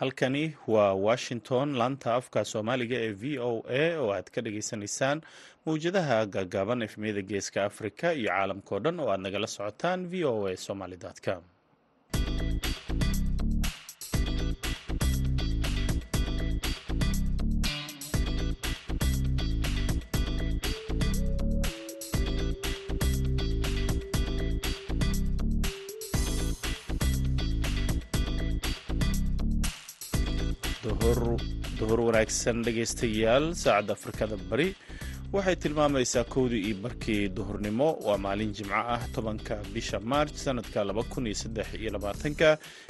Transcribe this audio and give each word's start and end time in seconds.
halkani 0.00 0.44
waa 0.74 0.94
washington 1.06 1.68
laanta 1.80 2.10
afka 2.18 2.40
soomaaliga 2.52 2.96
ee 3.06 3.12
v 3.22 3.38
o 3.48 3.52
a 3.80 3.82
oo 4.02 4.08
aad 4.16 4.28
ka 4.34 4.40
dhagaysanaysaan 4.46 5.18
mawjadaha 5.66 6.18
gaagaaban 6.34 6.82
efmiyada 6.86 7.22
geeska 7.30 7.58
africa 7.70 8.06
iyo 8.20 8.28
caalamkao 8.34 8.78
dhan 8.84 9.00
oo 9.02 9.08
aad 9.14 9.20
nagala 9.26 9.46
socotaan 9.56 10.00
v 10.12 10.24
o 10.32 10.34
a 10.50 10.56
somaly 10.66 10.96
com 11.26 11.42
duhur 31.90 32.00
wanaagsan 32.08 32.58
dhegaystayaal 32.66 33.44
saacadda 33.62 33.92
afrikada 33.98 34.36
bari. 34.50 34.68
Waxay 35.34 35.56
tilmaamaysaa 35.62 36.24
kowdii 36.34 36.62
iyo 36.68 36.76
barkii 36.84 37.28
duhurnimo. 37.36 37.88
Waa 38.06 38.18
maalin 38.24 38.52
jimco 38.58 38.74
ah 38.94 39.02
tobanka 39.14 39.54
bisha 39.74 39.98
maarj 40.12 40.34
sanadka 40.44 40.84
labakuniyosaddexiyoabaatanka 40.88 42.48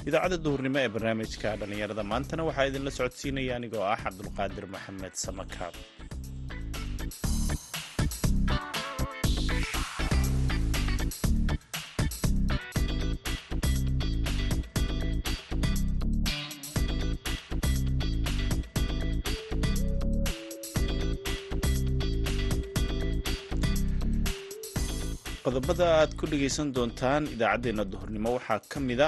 idaacadda 0.08 0.36
duhurnimo 0.44 0.78
ee 0.84 0.88
barnaamijka 0.94 1.56
dhallinyarada 1.60 2.02
maantana 2.12 2.42
waxaa 2.48 2.66
idinla 2.70 2.90
socodsiinaya 2.98 3.52
anigoo 3.58 3.84
ah 3.94 3.98
cabdulqaadir 4.04 4.64
maxamed 4.74 5.14
samakaab 5.24 5.74
qodobada 25.70 26.02
aad 26.02 26.12
ku 26.18 26.24
dhegaysan 26.26 26.68
doontaan 26.74 27.22
idaacaddeenna 27.34 27.84
duhurnimo. 27.92 28.30
Waxaa 28.38 28.60
ka 28.72 28.78
mida 28.88 29.06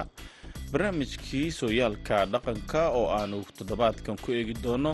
barnaamijkii 0.73 1.51
sooyaalka 1.61 2.17
dhaqanka 2.33 2.83
oo 2.99 3.07
aanu 3.19 3.39
toddobaadkan 3.59 4.17
ku 4.23 4.29
eegi 4.39 4.55
doono 4.65 4.93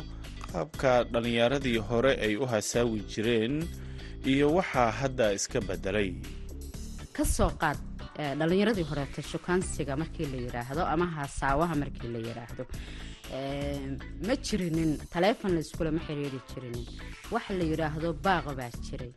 qaabka 0.53 0.91
dhallinyaradii 1.13 1.79
hore 1.89 2.13
ay 2.27 2.35
u 2.43 2.47
hasaawi 2.53 3.01
jireen 3.13 3.55
iyo 4.33 4.47
waxaa 4.59 4.91
hadda 5.01 5.27
iska 5.39 5.59
bedelay 5.69 6.09
ka 7.17 7.25
soo 7.37 7.51
qaad 7.63 7.79
dhallinyaradii 8.39 8.87
horeeta 8.91 9.21
shukaansiga 9.33 9.97
markii 10.03 10.27
la 10.33 10.39
yidhaahdo 10.45 10.83
ama 10.93 11.07
hasaawaha 11.17 11.75
markii 11.83 12.09
la 12.15 12.19
yidhaahdo 12.29 12.65
ma 14.27 14.35
jirinin 14.47 14.93
taleefon 15.13 15.53
layskulama 15.57 16.01
xiriiri 16.07 16.41
jirinin. 16.51 16.87
Waxa 17.35 17.53
la 17.61 17.65
yidhaahdo 17.73 18.09
baaqa 18.27 18.51
baa 18.61 18.71
jiray 18.87 19.13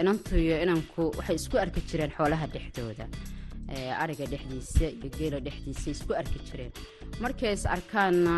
inantu 0.00 0.36
iyo 0.44 0.56
inanku 0.64 1.02
waxay 1.18 1.36
isku 1.40 1.56
arki 1.64 1.80
jireen 1.88 2.12
xoolaha 2.16 2.46
dhexdooda. 2.54 3.06
Ariga 4.02 4.26
dhexdiisa 4.32 4.86
iyo 4.98 5.08
geela 5.18 5.38
dhexdiisa 5.46 5.88
isku 5.96 6.12
arki 6.20 6.38
jireen. 6.48 6.72
Markay 7.22 7.52
is 7.56 7.64
arkaanna 7.76 8.36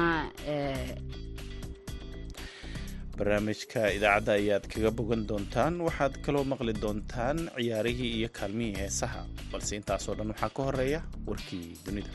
barnaamijka 3.19 3.81
idaacadda 3.97 4.33
ayaad 4.41 4.65
kaga 4.73 4.91
bogan 4.99 5.23
doontaan 5.31 5.75
waxaad 5.87 6.15
kaloo 6.25 6.45
maqli 6.53 6.73
doontaan 6.85 7.39
ciyaarihii 7.57 8.11
iyo 8.19 8.29
kaalmihii 8.39 8.77
heesaha. 8.83 9.23
Balse 9.53 9.73
intaasoo 9.81 10.15
dhan 10.19 10.29
waxaa 10.33 10.51
ka 10.57 10.63
horreeya 10.69 11.01
warkii 11.29 11.67
dunida 11.87 12.13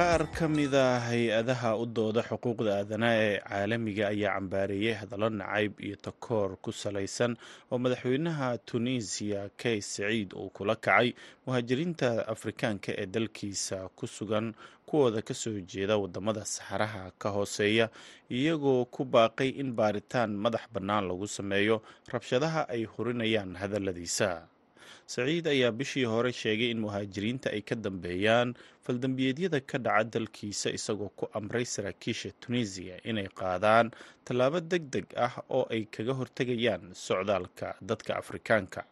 qaar 0.00 0.24
ka 0.32 0.48
mida 0.48 0.84
hay'adaha 1.08 1.70
u 1.76 1.84
dooda 1.96 2.22
xuquuqda 2.28 2.70
aadanaha 2.80 3.16
ee 3.24 3.36
caalamiga 3.48 4.04
ayaa 4.12 4.34
cambaareeyey 4.36 4.94
hadallo 5.00 5.28
nacayb 5.40 5.72
iyo 5.86 5.96
takoor 6.06 6.56
ku 6.64 6.72
salaysan 6.72 7.36
oo 7.72 7.78
madaxweynaha 7.84 8.48
tunisiya 8.68 9.42
kay 9.60 9.78
saciid 9.84 10.32
uu 10.32 10.48
kula 10.56 10.74
kacay. 10.76 11.08
Muhaajiriinta 11.46 12.08
afrikaanka 12.34 12.90
ee 13.02 13.06
dalkiisa 13.06 13.88
ku 13.98 14.06
sugan 14.06 14.54
kuwooda 14.88 15.20
ka 15.22 15.34
soo 15.34 15.60
jeeda 15.72 15.96
waddamada 16.02 16.44
saxaraha 16.44 17.12
ka 17.20 17.28
hooseeya 17.36 17.86
iyagoo 18.30 18.84
ku 18.94 19.04
baaqay 19.04 19.48
in 19.60 19.72
baaritaan 19.76 20.32
madax 20.44 20.64
bannaan 20.74 21.04
lagu 21.12 21.26
sameeyo 21.28 21.76
rabshadaha 22.12 22.68
ay 22.72 22.82
hurinayaan 22.92 23.52
hadalladiisa 23.60 24.48
saciid 25.06 25.46
ayaa 25.54 25.72
bishii 25.80 26.04
hore 26.12 26.32
sheegay 26.32 26.70
in 26.74 26.80
muhaajiriinta 26.84 27.50
ay 27.56 27.62
ka 27.70 27.74
dambeeyaan 27.86 28.54
faldambiyeedyada 28.86 29.60
ka 29.70 29.78
dhaca 29.78 30.04
dalkiisa 30.14 30.68
isagoo 30.78 31.10
ku 31.18 31.24
amray 31.38 31.64
saraakiisha 31.74 32.30
tunisiya 32.40 32.96
inay 33.10 33.28
qaadaan 33.40 33.90
tallaabo 34.24 34.60
deg 34.72 34.84
deg 34.94 35.06
ah 35.26 35.34
oo 35.56 35.64
ay 35.74 35.82
kaga 35.94 36.12
hortegayaan 36.20 36.90
socdaalka 37.06 37.76
dadka 37.90 38.16
afrikaanka. 38.22 38.82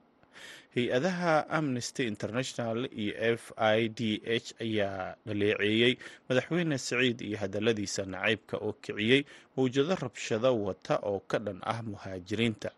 Hay'adaha 0.76 1.48
amnesty 1.58 2.04
international 2.06 2.78
iyo 2.92 3.14
f 3.40 3.44
i 3.56 3.88
d 3.88 4.20
h 4.22 4.52
ayaa 4.60 5.16
dhaleeceeyey 5.26 5.92
madaxweyne 6.28 6.76
saciid 6.78 7.18
iyo 7.28 7.36
hadalladiisa 7.42 8.02
nacaybka 8.14 8.56
oo 8.66 8.72
kiciyey 8.84 9.24
mawjado 9.56 9.94
rabshado 10.04 10.50
wata 10.66 10.94
oo 11.10 11.20
ka 11.30 11.38
dhan 11.46 11.58
ah 11.72 11.80
muhaajiriinta 11.82 12.70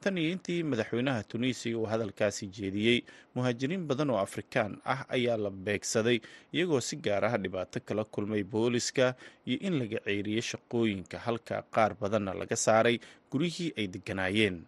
tan 0.00 0.18
iyo 0.18 0.30
intii 0.32 0.62
madaxweynaha 0.62 1.22
tunisiya 1.22 1.78
uu 1.78 1.86
hadalkaasi 1.92 2.46
jeediyey 2.46 3.00
muhaajiriin 3.34 3.86
badan 3.86 4.10
oo 4.10 4.18
afrikaan 4.18 4.78
ah 4.84 5.04
ayaa 5.08 5.36
la 5.36 5.50
beegsaday 5.50 6.18
iyagoo 6.52 6.80
si 6.80 6.96
gaar 6.96 7.24
ah 7.24 7.36
dhibaato 7.38 7.80
kala 7.80 8.04
kulmay 8.04 8.42
booliska 8.44 9.14
iyo 9.46 9.58
in 9.60 9.78
laga 9.78 9.98
ceyriyey 10.04 10.42
shaqooyinka 10.42 11.18
halka 11.18 11.62
qaar 11.74 11.94
badanna 12.00 12.34
laga 12.34 12.56
saaray 12.56 12.98
guryihii 13.30 13.72
ay 13.78 13.86
degganaayeen. 13.86 14.62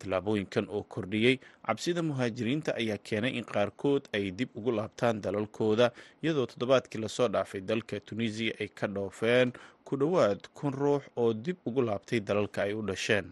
Tallaabooyinkan 0.00 0.66
oo 0.72 0.82
kordhiyey 0.82 1.36
cabsida 1.66 2.02
muhaajiriinta 2.02 2.72
ayaa 2.80 2.96
keenay 2.98 3.32
in 3.38 3.44
qaarkood 3.44 4.08
ay 4.16 4.30
dib 4.30 4.48
ugu 4.56 4.72
laabtaan 4.72 5.20
dalalkooda 5.20 5.92
iyadoo 6.22 6.46
toddobaadkii 6.46 7.00
la 7.00 7.08
soo 7.08 7.28
dhaafay 7.28 7.60
dalka 7.60 8.00
tunisiya 8.00 8.54
ay 8.60 8.68
ka 8.68 8.86
dhoofeen 8.88 9.52
ku 9.84 9.96
dhowaad 10.00 10.40
kun 10.56 10.72
ruux 10.72 11.02
oo 11.16 11.32
dib 11.34 11.56
ugu 11.68 11.82
laabtay 11.82 12.20
dalalka 12.20 12.62
ay 12.62 12.72
u 12.74 12.82
dhasheen 12.82 13.28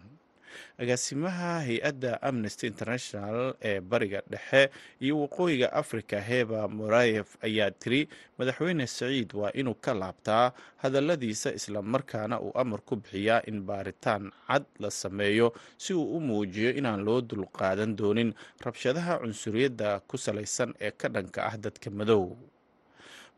agaasimaha 0.81 1.51
hay'adda 1.67 2.11
amnesty 2.29 2.67
international 2.67 3.53
ee 3.69 3.79
bariga 3.91 4.21
dhexe 4.33 4.69
iyo 5.05 5.15
waqooyiga 5.21 5.67
africa 5.81 6.17
heba 6.29 6.67
morayef 6.67 7.29
ayaa 7.47 7.71
tiri 7.81 8.01
madaxweyne 8.37 8.87
saciid 8.87 9.29
waa 9.41 9.51
inuu 9.61 9.75
ka 9.85 9.93
laabtaa 10.01 10.51
hadalladiisa 10.83 11.53
islamarkaana 11.59 12.39
uu 12.41 12.51
amar 12.61 12.81
ku 12.89 12.95
bixiyaa 12.95 13.41
in 13.51 13.61
baaritaan 13.69 14.31
cad 14.47 14.63
la 14.79 14.91
sameeyo 14.91 15.47
si 15.77 15.93
uu 15.93 16.15
u 16.17 16.19
muujiyo 16.27 16.71
inaan 16.79 17.01
loo 17.07 17.21
dulqaadan 17.21 17.95
doonin 17.99 18.33
rabshadaha 18.65 19.13
cunsuriyadda 19.23 19.89
ku 20.09 20.17
salaysan 20.17 20.73
ee 20.85 20.91
ka 21.01 21.07
dhanka 21.15 21.39
ah 21.49 21.55
dadka 21.65 21.89
madow 21.99 22.23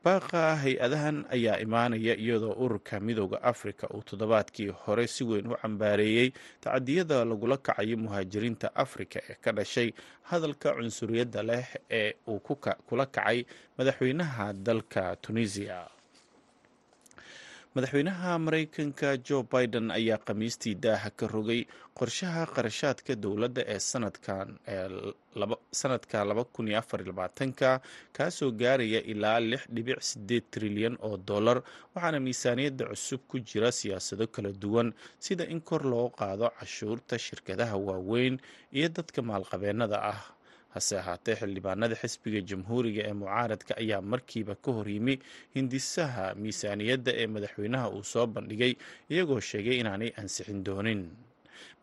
baaqa 0.06 0.56
hay'adahan 0.64 1.18
ayaa 1.30 1.60
imaanaya 1.66 2.14
iyadoo 2.18 2.56
ururka 2.64 3.00
midooda 3.00 3.38
afrika 3.44 3.86
uu 3.94 4.02
toddobaadkii 4.02 4.68
hore 4.84 5.08
si 5.08 5.24
weyn 5.24 5.48
u 5.52 5.56
cambaareeyey 5.62 6.30
tacadiyada 6.62 7.26
lagula 7.26 7.58
kacayo 7.58 7.98
muhaajiriinta 7.98 8.76
afrika 8.76 9.20
ee 9.30 9.36
ka 9.44 9.52
dhashay 9.52 9.90
hadalka 10.30 10.74
cunsuriyadda 10.78 11.44
leh 11.44 11.66
ee 12.00 12.14
uu 12.28 12.40
kula 12.88 13.06
kacay 13.06 13.46
madaxweynaha 13.78 14.54
dalka 14.54 15.16
tunisiya 15.22 15.80
madaxweynaha 17.76 18.32
maraykanka 18.46 19.10
jo 19.28 19.38
biden 19.52 19.92
ayaa 19.92 20.18
khamiistii 20.28 20.76
daaha 20.86 21.10
ka 21.20 21.28
rogay 21.28 21.62
qorshaha 22.00 22.44
qarashaadka 22.56 23.16
dowladda 23.24 23.62
ee 23.74 23.80
sanadka 25.82 26.18
labakuniyoafarlabaatanka 26.30 27.70
kaasoo 28.18 28.52
gaaraya 28.62 29.02
ilaa 29.14 29.40
lix 29.40 29.62
dhibic 29.76 30.00
sideed 30.10 30.44
trilyan 30.52 30.98
oo 31.08 31.18
dollar 31.18 31.58
waxaana 31.96 32.20
miisaaniyadda 32.20 32.86
cusub 32.92 33.22
ku 33.28 33.40
jira 33.40 33.72
siyaasado 33.72 34.28
kala 34.28 34.52
duwan 34.64 34.94
sida 35.20 35.46
in 35.54 35.62
kor 35.62 35.84
loo 35.94 36.10
qaado 36.20 36.50
cashuurta 36.60 37.16
shirkadaha 37.20 37.76
waaweyn 37.88 38.36
iyo 38.78 38.90
dadka 38.90 39.22
maalqabeennada 39.22 39.98
ah 40.12 40.22
hase 40.76 40.94
ahaatee 41.02 41.36
xildhibaanada 41.42 41.96
xisbiga 42.02 42.42
jamhuuriga 42.50 43.02
ee 43.10 43.14
mucaaradka 43.22 43.74
ayaa 43.84 44.02
markiiba 44.12 44.54
ka 44.64 44.70
hor 44.78 44.88
yimi 44.96 45.16
hindisaha 45.56 46.26
miisaaniyadda 46.44 47.12
ee 47.22 47.28
madaxweynaha 47.36 47.88
uu 47.98 48.04
soo 48.14 48.26
bandhigay 48.36 48.74
iyagoo 49.14 49.40
sheegay 49.50 49.78
inaanay 49.82 50.12
ansixin 50.22 50.60
doonin 50.68 51.02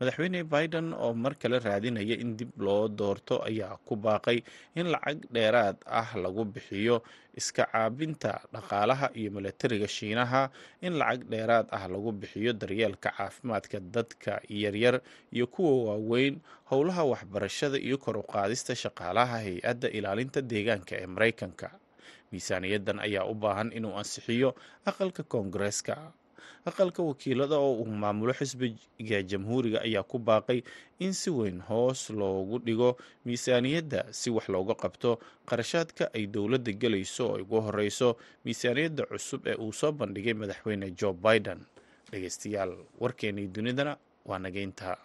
madaxweyne 0.00 0.40
biden 0.52 0.88
oo 1.04 1.12
mar 1.22 1.34
kale 1.42 1.58
raadinaya 1.66 2.16
in 2.22 2.30
dib 2.38 2.52
loo 2.66 2.88
doorto 2.88 3.34
ayaa 3.48 3.76
ku 3.86 3.94
baaqay 3.96 4.38
in 4.78 4.86
lacag 4.94 5.18
dheeraad 5.34 5.76
ah 6.00 6.08
lagu 6.24 6.44
bixiyo 6.54 6.96
iska 7.40 7.64
caabinta 7.72 8.32
dhaqaalaha 8.54 9.06
iyo 9.18 9.30
milatariga 9.36 9.88
shiinaha 9.96 10.42
in 10.86 10.94
lacag 11.00 11.22
dheeraad 11.32 11.66
ah 11.78 11.84
lagu 11.94 12.10
bixiyo 12.20 12.52
daryeelka 12.60 13.10
caafimaadka 13.18 13.78
dadka 13.94 14.32
yaryar 14.62 14.96
iyo 15.34 15.46
kuwa 15.54 15.72
waaweyn 15.98 16.34
howlaha 16.70 17.02
waxbarashada 17.12 17.78
iyo 17.86 17.98
kor 17.98 18.16
u 18.18 18.22
qaadista 18.22 18.72
shaqaalaha 18.82 19.36
hay'adda 19.46 19.88
ilaalinta 19.98 20.40
deegaanka 20.50 20.94
ee 21.02 21.06
maraykanka. 21.14 21.68
Miisaaniyaddan 22.32 22.98
ayaa 23.06 23.24
u 23.24 23.34
baahan 23.34 23.72
inuu 23.78 23.94
ansixiyo 24.00 24.48
aqalka 24.90 25.22
koongareeska 25.32 25.94
aqalka 26.68 27.02
wakiilada 27.02 27.56
oo 27.58 27.72
uu 27.82 27.86
maamulo 28.02 28.32
xisbiga 28.38 29.22
jamhuuriga 29.30 29.78
ayaa 29.86 30.02
ku 30.02 30.18
baaqay 30.18 30.60
in 31.04 31.12
si 31.12 31.30
weyn 31.30 31.60
hoos 31.68 32.10
loogu 32.10 32.58
dhigo 32.66 32.90
miisaaniyadda 33.26 34.00
si 34.20 34.30
wax 34.30 34.48
looga 34.48 34.74
qabto. 34.74 35.18
Qarashaadka 35.48 36.04
ay 36.14 36.26
dowladda 36.26 36.72
gelayso 36.82 37.24
oo 37.32 37.38
ugu 37.42 37.60
horeyso 37.66 38.16
miisaaniyadda 38.44 39.02
cusub 39.10 39.46
ee 39.46 39.54
uu 39.64 39.72
soo 39.72 39.92
bandhigay 39.92 40.34
madaxweyne 40.34 40.90
jo 41.00 41.12
biden. 41.12 41.60
Dhegeystayaal 42.10 42.72
warkeenii 43.00 43.46
dunidana 43.54 43.96
waa 44.28 44.38
nageynta 44.38 44.96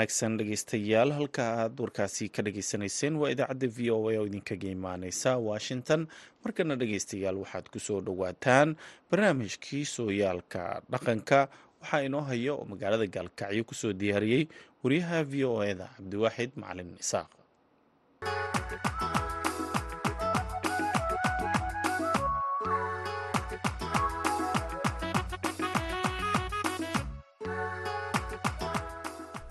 wanaagsan 0.00 0.36
dhegeystayaal 0.40 1.12
halka 1.12 1.44
aad 1.62 1.76
warkaasi 1.80 2.28
ka 2.32 2.42
dhageysanayseen 2.42 3.16
waa 3.20 3.30
idaacadda 3.34 3.68
v 3.76 3.90
o 3.92 4.08
a 4.08 4.16
oo 4.18 4.24
idinkaga 4.26 4.68
imaaneysa 4.72 5.36
washington. 5.36 6.06
Markana 6.44 6.76
dhegeystayaal 6.80 7.36
waxaad 7.42 7.68
ku 7.68 7.78
soo 7.80 8.00
dhowaataan 8.00 8.76
barnaamijkii 9.10 9.84
sooyaalka 9.84 10.80
dhaqanka. 10.90 11.48
Waxaa 11.82 12.00
inoo 12.08 12.20
haya 12.24 12.52
oo 12.56 12.64
magaalada 12.64 13.06
gaalkacyo 13.06 13.64
ku 13.68 13.74
soo 13.74 13.92
diyaariyey 13.92 14.48
wariyaha 14.82 15.24
v 15.24 15.44
o 15.44 15.60
eda 15.64 15.86
cabdiwaaxid 15.96 16.50
macalin 16.56 16.96
isaaq 16.96 17.28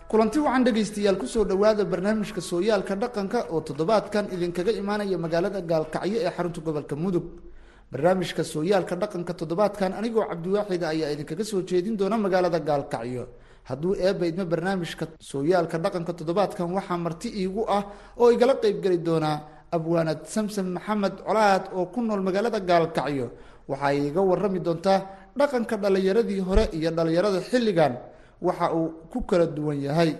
kulanti 0.10 0.40
wacan 0.42 0.64
dhegaystayaal 0.66 1.18
ku 1.22 1.28
soo 1.28 1.46
dhowaada 1.46 1.86
barnaamijka 1.86 2.42
sooyaalka 2.42 2.96
dhaqanka 3.02 3.40
oo 3.54 3.62
toddobaadkan 3.68 4.26
idinkaga 4.34 4.72
imaanaya 4.82 5.18
magaalada 5.26 5.62
gaalkacyo 5.62 6.18
ee 6.26 6.32
xarunta 6.36 6.62
gobolka 6.66 6.96
mudug. 7.04 7.26
Barnaamijka 7.92 8.44
sooyaalka 8.44 8.96
dhaqanka 9.02 9.34
toddobaadkan 9.40 9.92
anigoo 10.00 10.26
cabdiwaaxida 10.32 10.86
ayaa 10.94 11.14
idinkaga 11.14 11.44
soo 11.52 11.62
jeedin 11.70 11.96
doona 12.00 12.18
magaalada 12.18 12.60
gaalkacyo. 12.60 13.24
Hadduu 13.70 13.94
eebba 14.06 14.26
idmo 14.32 14.46
barnaamijka 14.54 15.06
sooyaalka 15.32 15.78
dhaqanka 15.84 16.12
toddobaadkan 16.20 16.68
waxaa 16.78 16.98
marti 17.06 17.28
iigu 17.42 17.62
ah 17.78 17.84
oo 18.18 18.32
igala 18.36 18.54
qeybgeli 18.64 18.98
doonaa 19.08 19.38
abwaanad 19.76 20.26
samsam 20.26 20.68
maxamed 20.76 21.16
colaad 21.28 21.64
oo 21.78 21.86
ku 21.94 22.02
nool 22.02 22.22
magaalada 22.28 22.60
gaalkacyo. 22.60 23.28
Waxaa 23.70 23.94
iiga 23.94 24.22
warami 24.30 24.60
doontaa 24.60 25.00
dhaqanka 25.38 25.76
dhallinyaradii 25.78 26.42
hore 26.42 26.64
iyo 26.78 26.90
dhallinyarada 26.98 27.40
xilligan 27.52 27.94
waxa 28.42 28.66
uu 28.78 28.88
ku 29.12 29.22
kala 29.30 29.46
duwan 29.48 29.80
yahay. 29.88 30.12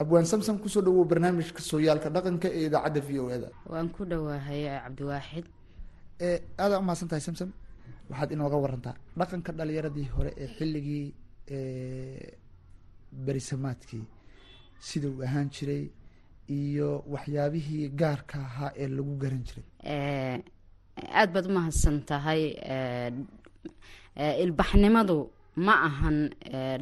Abwaan 0.00 0.24
samsam 0.24 0.56
ku 0.62 0.68
soo 0.68 0.80
dhawow 0.82 1.04
barnaamijka 1.04 1.60
sooyaalka 1.70 2.08
dhaqanka 2.14 2.48
ee 2.48 2.66
idaacadda 2.68 3.00
v 3.00 3.10
o 3.20 3.28
e 3.30 3.38
da 3.42 3.48
waan 3.72 3.88
ku 3.94 4.04
dhowaahay 4.10 4.62
cabdiwaaxid 4.84 5.46
aada 6.58 6.78
umahadsan 6.80 7.08
tahay 7.08 7.20
samsam. 7.28 7.50
Waxaad 8.10 8.30
inooga 8.32 8.56
warantaa 8.64 8.96
dhaqanka 9.18 9.50
dhalinyaradii 9.58 10.08
hore 10.16 10.30
ee 10.42 10.48
xilligii 10.56 11.06
berisamaadkii 13.26 14.04
sida 14.88 15.08
uu 15.08 15.22
ahaan 15.26 15.48
jiray 15.50 15.84
iyo 16.48 17.04
waxyaabihii 17.14 17.88
gaarka 18.00 18.38
ahaa 18.48 18.72
ee 18.82 18.88
lagu 18.88 19.14
garan 19.22 19.42
jiray. 19.48 19.64
Aada 21.18 21.32
baad 21.34 21.46
umahadsan 21.50 21.96
tahay 22.08 22.42
ilbaxnimadu 24.44 25.18
ma 25.56 25.74
ahan 25.88 26.16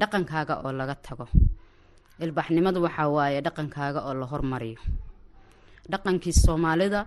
dhaqankaaga 0.00 0.54
oo 0.64 0.72
laga 0.72 0.94
tago. 0.94 1.26
Ilbaxnimadu 2.24 2.78
waxaa 2.86 3.08
waaye 3.16 3.40
dhaqankaaga 3.46 4.00
oo 4.08 4.14
la 4.20 4.26
hormariyo. 4.32 4.80
Dhaqankii 5.92 6.32
soomaalida 6.44 7.00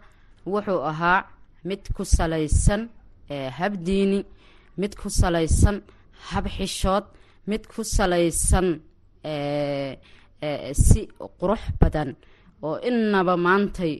wuxuu 0.46 0.82
ahaa 0.92 1.26
mid 1.70 1.82
ku 1.96 2.04
salaysan 2.06 2.90
hab 3.58 3.74
diini 3.86 4.20
mid 4.78 4.96
ku 5.02 5.10
salaysan 5.10 5.82
hab 6.32 6.46
xishood 6.56 7.06
mid 7.48 7.64
ku 7.72 7.82
salaysan 7.84 8.68
si 10.74 11.02
qurux 11.40 11.62
badan 11.80 12.10
oo 12.68 12.76
inaba 12.90 13.34
maantay 13.48 13.94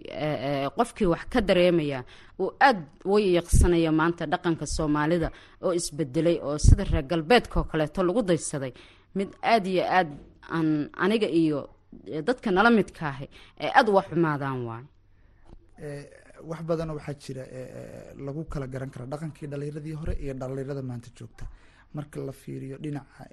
qofkii 0.78 1.08
wax 1.14 1.24
ka 1.34 1.40
dareemaya 1.42 2.00
uu 2.42 2.50
aada 2.68 2.84
way 3.12 3.24
yaqsanaya 3.38 3.92
maanta 4.00 4.24
dhaqanka 4.34 4.66
soomaalida 4.76 5.30
oo 5.66 5.72
isbedelay 5.80 6.38
oo 6.48 6.58
sida 6.66 6.84
reer 6.84 7.04
galbeedkaoo 7.12 7.64
kaleeto 7.72 8.04
lagu 8.08 8.22
daysaday 8.30 8.74
mid 9.18 9.30
aada 9.54 9.70
iyo 9.70 9.84
aada 9.98 10.14
aan 10.56 10.70
aniga 11.04 11.28
iyo 11.42 11.60
dadka 12.28 12.52
nala 12.52 12.70
midka 12.78 13.04
ahi 13.14 13.28
ee 13.64 13.70
aada 13.78 13.90
uga 13.92 14.02
xumaadaan 14.10 14.60
waayo 14.70 14.88
wax 16.50 16.62
badanoo 16.70 16.96
waxaa 17.00 17.18
jira 17.24 17.44
lagu 18.26 18.42
kala 18.52 18.68
garan 18.74 18.90
kara 18.94 19.06
dhaqankii 19.14 19.48
dhalinyaradii 19.52 19.96
hore 20.02 20.14
iyo 20.24 20.34
dhalinyarada 20.34 20.82
maanta 20.90 21.10
joogta. 21.18 21.46
Marka 21.94 22.20
la 22.28 22.32
fiiriyo 22.42 22.78
dhinaca 22.84 23.24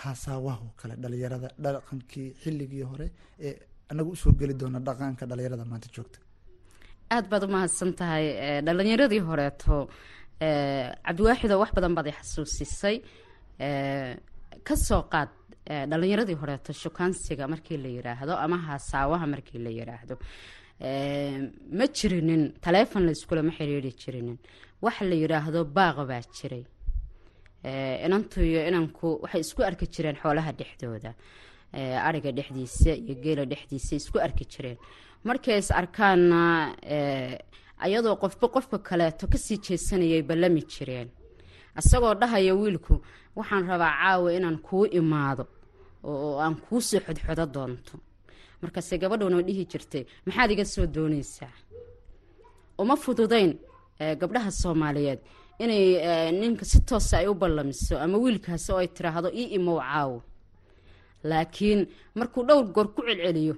haasaawaha 0.00 0.60
oo 0.66 0.72
kale 0.80 0.94
dhalinyarada 1.02 1.48
dhaqankii 1.64 2.28
xilligii 2.42 2.82
hore 2.90 3.06
ee 3.46 3.52
anagu 3.90 4.10
u 4.14 4.16
soo 4.22 4.32
geli 4.40 4.54
doona 4.60 4.78
dhaqanka 4.88 5.24
dhalinyarada 5.30 5.64
maanta 5.72 5.88
joogta. 5.94 6.18
Aada 7.14 7.28
baad 7.32 7.42
umahadsan 7.48 7.90
tahay 8.00 8.24
dhalinyaradii 8.66 9.22
horeeto 9.28 9.74
cabdiwaaxido 11.06 11.54
wax 11.62 11.70
badan 11.76 11.92
baad 11.96 12.06
i 12.10 12.12
xasuusisay. 12.18 12.96
Kasoo 14.68 15.02
qaad 15.12 15.30
dhalinyaradii 15.90 16.36
horeeto 16.42 16.70
shukaansiga 16.82 17.44
markii 17.52 17.78
la 17.84 17.88
yiraahdo 17.96 18.32
ama 18.44 18.56
haasaawaha 18.66 19.26
markii 19.34 19.58
la 19.66 19.70
yiraahdo. 19.78 20.14
Ma 21.78 21.84
jirinin 21.96 22.42
taleefon 22.64 23.02
layskulama 23.08 23.52
xiriiri 23.58 23.90
jirinin. 24.02 24.38
Waxa 24.84 25.04
la 25.10 25.16
yiraahdo 25.22 25.60
baaqa 25.76 26.02
baa 26.10 26.22
jiray. 26.36 26.64
Inantu 28.06 28.38
iyo 28.50 28.60
inanku 28.68 29.06
waxay 29.22 29.40
isku 29.46 29.60
arki 29.68 29.86
jireen 29.94 30.16
xoolaha 30.22 30.50
dhexdooda 30.58 31.10
ariga 31.72 32.30
dhexdiisa 32.32 32.92
iyo 33.02 33.14
geela 33.22 33.44
dhexdiisa 33.44 33.96
isku 33.96 34.18
arki 34.18 34.44
jireen. 34.44 34.78
Markay 35.24 35.58
is 35.58 35.70
arkaanna 35.70 36.40
ayadoo 37.84 38.16
qofba 38.22 38.46
qofka 38.54 38.78
kaleeto 38.78 39.26
ka 39.26 39.38
sii 39.38 39.58
jeesanayay 39.58 40.22
ballami 40.22 40.62
jireen. 40.72 41.08
Isagoo 41.78 42.14
dhahaya 42.14 42.54
wiilku 42.54 42.94
waxaan 43.36 43.66
rabaa 43.70 43.92
caawa 44.00 44.32
inaan 44.34 44.58
kuu 44.58 44.84
imaado 44.98 45.44
oo 46.04 46.38
aan 46.40 46.56
kuu 46.56 46.80
xodxodo 46.80 47.46
doonto. 47.54 47.94
Markaase 48.62 48.98
gabadhuna 48.98 49.42
dhihi 49.42 49.64
jirtay 49.70 50.04
maxaad 50.26 50.50
iga 50.50 50.64
soo 50.64 50.86
doonaysaa? 50.86 51.52
Uma 52.78 52.96
fududayn 52.96 53.58
gabdhaha 54.20 54.50
soomaaliyeed 54.50 55.20
inay 55.62 55.84
ninka 56.40 56.64
si 56.64 56.80
toosa 56.88 57.18
ay 57.18 57.26
u 57.26 57.34
ballamiso 57.34 57.98
ama 57.98 58.16
wiilkaasi 58.18 58.72
oo 58.72 58.86
tiraahdo 58.86 59.28
ii 59.34 59.54
imow 59.58 59.78
caawo 59.80 60.22
laakiin 61.24 61.86
markuu 62.14 62.42
dhowr 62.48 62.64
goor 62.74 62.88
ku 62.94 63.02
celceliyo 63.02 63.54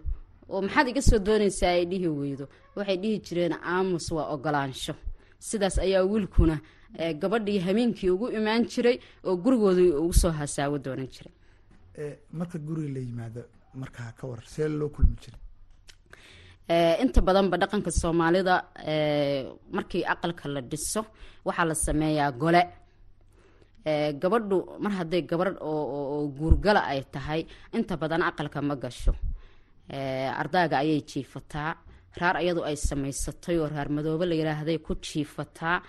oo 0.49 0.61
maxaad 0.63 0.89
iga 0.89 1.03
soo 1.03 1.19
doonaysaa 1.19 1.73
ay 1.79 1.85
dhihi 1.91 2.09
weydo 2.09 2.45
waxay 2.77 2.97
dhihi 3.03 3.19
jireen 3.27 3.55
aamus 3.63 4.11
waa 4.13 4.29
ogolaansho. 4.35 4.95
Sidaas 5.39 5.79
ayaa 5.79 6.03
wiilkuna 6.05 6.57
gabadhii 7.21 7.59
hameenkii 7.67 8.11
ugu 8.11 8.27
imaan 8.39 8.65
jiray 8.73 8.97
oo 9.25 9.37
gurigoodii 9.37 9.91
ugu 10.01 10.13
soo 10.13 10.31
hasaawo 10.31 10.79
doonan 10.79 11.09
jiray. 11.15 11.33
Marka 12.33 12.59
guriga 12.59 12.95
la 12.95 13.01
yimaado 13.01 13.43
markaa 13.75 14.13
ka 14.19 14.27
war 14.27 14.43
see 14.47 14.69
loo 14.69 14.89
kulmi 14.89 15.17
jiray? 15.23 15.41
Inta 17.03 17.21
badanba 17.21 17.57
dhaqanka 17.59 17.91
soomaalida 17.91 18.55
markii 19.73 20.05
aqalka 20.13 20.49
la 20.49 20.61
dhiso 20.61 21.03
waxaa 21.45 21.65
la 21.65 21.75
sameeyaa 21.75 22.33
gole 22.33 22.63
gabadhu 23.85 24.59
mar 24.81 24.93
hadday 24.93 25.23
gabadh 25.23 25.57
guurgala 26.39 26.83
ay 26.93 27.03
tahay 27.13 27.47
inta 27.73 27.97
badan 27.97 28.23
aqalka 28.23 28.61
ma 28.63 28.75
gasho. 28.77 29.15
Ardaaga 30.41 30.79
ayay 30.83 31.01
jiifataa. 31.03 31.75
Raar 32.21 32.37
iyadu 32.43 32.63
ay 32.65 32.77
samaysatay 32.77 33.57
oo 33.59 33.69
raar 33.69 33.89
madoobe 33.89 34.27
la 34.27 34.35
yiraahday 34.35 34.79
ku 34.79 34.95
jiifataa. 34.95 35.83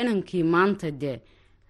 Inankii 0.00 0.42
maanta 0.42 0.90
dee 0.90 1.20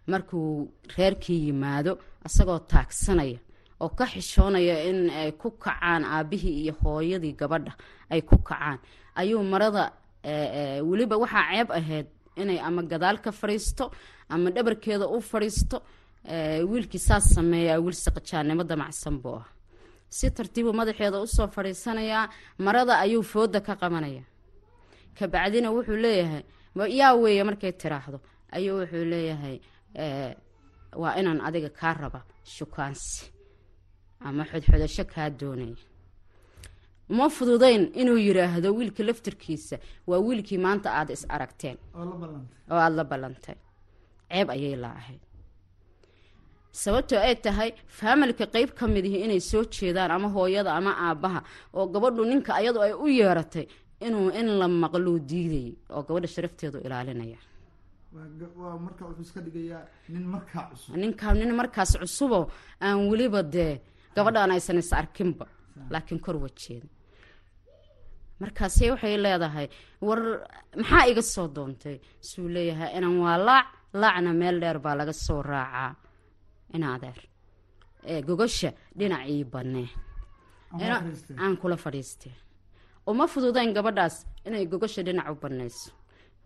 markuu 0.06 0.68
reerkii 0.97 1.47
yimaado 1.47 1.99
isagoo 2.26 2.59
taagsanaya 2.71 3.38
oo 3.80 3.88
ka 3.88 4.04
xishoonaya 4.06 4.76
in 4.88 5.11
ay 5.11 5.33
ku 5.33 5.50
kacaan 5.50 6.04
aabihii 6.04 6.62
iyo 6.64 6.73
hooyadii 6.83 7.33
gabadha 7.40 7.73
ay 8.11 8.21
ku 8.23 8.37
kacaan. 8.38 8.78
Ayuu 9.16 9.42
marada 9.44 9.92
weliba 10.88 11.16
waxaa 11.16 11.52
ceeb 11.52 11.71
ahayd 11.71 12.06
inay 12.43 12.59
ama 12.69 12.83
gadaal 12.93 13.19
ka 13.25 13.31
fadhiisto 13.41 13.85
ama 14.35 14.50
dhabarkeeda 14.50 15.07
u 15.17 15.21
fadhiisto 15.31 15.76
wiilkii 16.71 17.03
saas 17.09 17.25
sameeyaa 17.37 17.79
wiil 17.85 17.97
saqajaannimo 18.05 18.64
damacsan 18.71 19.17
buu 19.23 19.37
ah 19.43 19.47
si 20.17 20.31
tartiibu 20.31 20.73
madaxeeda 20.81 21.19
u 21.25 21.26
soo 21.26 21.49
fadhiisanayaa 21.57 22.25
marada 22.67 22.95
ayuu 23.05 23.23
fooda 23.33 23.61
ka 23.67 23.75
qabanaya. 23.83 24.23
Kabacdina 25.19 25.69
wuxuu 25.76 25.97
leeyahay 26.05 26.43
yaa 27.00 27.14
weeye 27.23 27.45
markay 27.49 27.73
tiraahdo? 27.73 28.19
Ayuu 28.57 28.76
wuxuu 28.81 29.05
leeyahay 29.12 29.57
waa 31.03 31.14
inaan 31.21 31.41
adiga 31.49 31.71
kaa 31.81 31.95
raba 32.03 32.21
shukaansi 32.57 33.25
ama 34.26 34.43
xodxodasho 34.50 35.05
kaa 35.14 35.29
doonaya 35.41 35.76
ma 37.08 37.28
fududayn 37.37 37.82
inuu 38.00 38.18
yiraahdo 38.26 38.68
wiilka 38.78 39.02
laftirkiisa? 39.08 39.76
Waa 40.08 40.18
wiilkii 40.26 40.58
maanta 40.58 40.88
aada 40.99 41.12
is 41.12 41.25
aragteen. 41.28 41.76
Oo 42.70 42.78
aada 42.84 42.96
la 42.96 43.04
ballantay 43.04 43.56
ceeb 44.30 44.49
ayay 44.50 44.76
la 44.76 44.88
ahayd 45.00 45.20
sababtoo 46.82 47.20
ay 47.26 47.34
tahay 47.44 47.70
faamilka 47.99 48.44
qeyb 48.54 48.70
ka 48.78 48.87
mid 48.87 49.04
ihi 49.08 49.18
inay 49.25 49.40
soo 49.50 49.62
jeedaan 49.75 50.11
ama 50.11 50.28
hooyada 50.34 50.70
ama 50.78 50.92
aabbaha 51.06 51.40
oo 51.76 51.87
gabadhu 51.94 52.25
ninka 52.30 52.50
ayadu 52.61 52.78
ay 52.87 52.92
u 53.04 53.06
yeeratay 53.18 53.66
inuu 54.06 54.30
in 54.40 54.49
la 54.61 54.66
maqluu 54.82 55.18
diidayay 55.30 55.75
oo 55.94 56.02
gabadha 56.06 56.28
sharafteedu 56.34 56.78
ilaalinaya. 56.87 57.38
Ninkaa 61.02 61.32
nin 61.34 61.52
markaas 61.61 61.92
cusubo 62.00 62.40
aan 62.80 62.99
weliba 63.11 63.42
dee 63.54 63.80
gabadhaan 64.16 64.50
aysan 64.54 64.78
is 64.82 64.92
arkinba 64.92 65.46
laakiin 65.92 66.20
kor 66.25 66.37
wajeeda 66.44 66.87
markaase 68.45 68.85
waxay 68.93 69.17
leedahay 69.25 69.67
war 70.07 70.21
maxaa 70.81 71.05
iga 71.11 71.23
soo 71.35 71.49
doontay? 71.57 71.97
Suu 72.29 72.47
leeyahay 72.55 72.91
inan 72.99 73.15
waa 73.25 73.37
laac 73.49 73.67
laacna 74.01 74.31
meel 74.41 74.57
dheer 74.63 74.79
baa 74.85 74.95
laga 75.01 75.13
soo 75.27 75.41
raacaa. 75.51 75.91
Ina 76.75 76.87
adeer 76.95 77.19
gogasha 78.27 78.71
dhinacii 78.99 79.45
banee 79.53 79.89
aan 81.43 81.55
kula 81.61 81.77
fadhiistee 81.85 82.35
uma 83.11 83.25
fududayn 83.33 83.73
gabadhaas 83.77 84.17
inay 84.47 84.65
gogasha 84.73 85.03
dhinac 85.07 85.27
u 85.33 85.37
banayso 85.43 85.91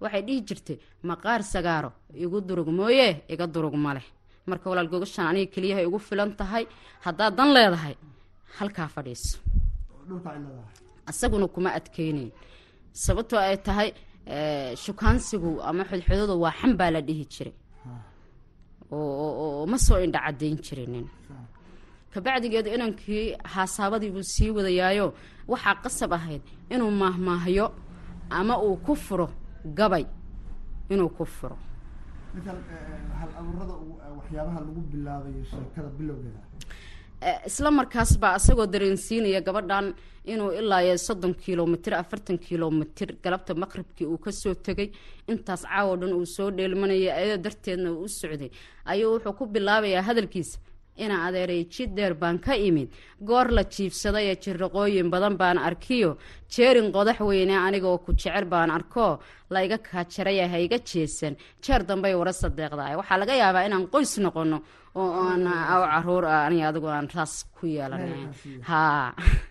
waxay 0.02 0.22
dhihi 0.26 0.40
jirtay 0.48 0.78
maqaar 1.10 1.42
sagaaro 1.52 1.90
igu 2.24 2.38
durug 2.48 2.68
mooye 2.78 3.08
iga 3.32 3.46
durug 3.54 3.74
ma 3.84 3.92
leh. 3.96 4.06
Marka 4.50 4.66
walaal 4.70 4.88
gogashaan 4.92 5.26
aniga 5.30 5.52
keliyahay 5.54 5.86
ugu 5.88 5.98
filan 6.08 6.30
tahay 6.40 6.64
haddaad 7.04 7.32
dan 7.38 7.48
leedahay 7.56 7.94
halkaa 8.58 8.88
fadhiiso 8.94 9.36
isaguna 11.10 11.46
kuma 11.54 11.70
adkeynayn 11.78 12.30
sababtoo 13.04 13.38
ay 13.48 13.56
tahay 13.66 13.90
shukaansigu 14.84 15.50
ama 15.68 15.82
xodxodadu 15.90 16.34
waa 16.42 16.54
xan 16.60 16.72
baa 16.78 16.90
la 16.94 17.00
dhihi 17.08 17.24
jiray. 17.32 17.54
Oo 18.92 19.66
ma 19.70 19.76
soo 19.78 19.98
indha 20.04 20.20
cadayn 20.26 20.56
jirinin. 20.64 21.06
Kabacdigeedu 22.12 22.68
inankii 22.76 23.36
haasaabadii 23.52 24.10
buu 24.14 24.22
sii 24.32 24.50
wadayaayo 24.56 25.06
waxaa 25.52 25.74
qasab 25.84 26.12
ahayd 26.18 26.42
inuu 26.74 26.90
maahmaahyo 27.02 27.66
ama 28.38 28.54
uu 28.66 28.76
ku 28.86 28.94
furo 28.96 29.28
gabay. 29.78 30.04
Inuu 30.92 31.10
ku 31.16 31.24
furo. 31.24 31.56
Hal 33.18 33.30
abuurada 33.38 33.74
waxyaabaha 34.18 34.58
lagu 34.66 34.80
bilaabayo 34.92 35.42
sheekada 35.50 35.88
bilowgeeda 35.98 36.40
isla 37.46 37.70
markaas 37.70 38.18
baa 38.22 38.36
isagoo 38.36 38.66
dareensiinaya 38.66 39.40
gabadhan 39.40 39.86
inuu 40.32 40.50
ilaayo 40.60 40.96
soddon 40.98 41.34
kilomitr 41.34 41.92
afartan 41.94 42.38
kilomitr 42.38 43.08
galabta 43.24 43.54
maqribkii 43.54 44.06
uu 44.06 44.18
ka 44.18 44.30
soo 44.32 44.54
tegay. 44.54 44.88
Intaas 45.28 45.62
caawo 45.66 45.96
dhan 46.00 46.12
uu 46.12 46.26
soo 46.26 46.50
dheelmanayay 46.50 47.10
ayadoo 47.20 47.42
darteedna 47.44 47.90
uu 47.92 48.04
u 48.04 48.08
socday. 48.08 48.50
Ayuu 48.84 49.12
wuxuu 49.14 49.32
ku 49.38 49.46
bilaabayaa 49.46 50.02
hadalkiisa 50.08 50.58
inaa 51.04 51.26
adeeray 51.28 51.64
jid 51.74 51.90
dheer 51.96 52.14
baan 52.14 52.38
ka 52.38 52.54
imid. 52.56 52.88
Goor 53.28 53.48
la 53.56 53.62
jiibsaday 53.64 54.26
ee 54.30 54.36
jirraqooyin 54.44 55.10
badan 55.10 55.36
baan 55.40 55.58
arkiyo. 55.58 56.10
Jeerin 56.54 56.92
qodax 56.92 57.20
weyne 57.20 57.56
anigoo 57.66 57.98
ku 58.04 58.12
jecel 58.12 58.44
baan 58.44 58.70
arkoo 58.70 59.18
layga 59.50 59.78
kaajaraya 59.78 60.48
ha 60.52 60.58
iga 60.58 60.78
jeesan. 60.90 61.34
Jeer 61.64 61.82
dambey 61.88 62.14
wara 62.14 62.32
sadeeqdaay 62.32 62.94
waxaa 63.00 63.18
laga 63.22 63.34
yaabaa 63.42 63.66
inaan 63.68 63.86
qoys 63.94 64.12
noqono 64.24 64.58
oo 65.00 65.10
aan 65.28 65.44
aw 65.74 65.82
carruur 65.92 66.24
ah 66.34 66.40
ani 66.46 66.58
adigu 66.68 66.88
aan 66.96 67.06
taas 67.12 67.32
ku 67.56 67.64
yeelanay. 67.74 68.12
Haa. 68.70 69.06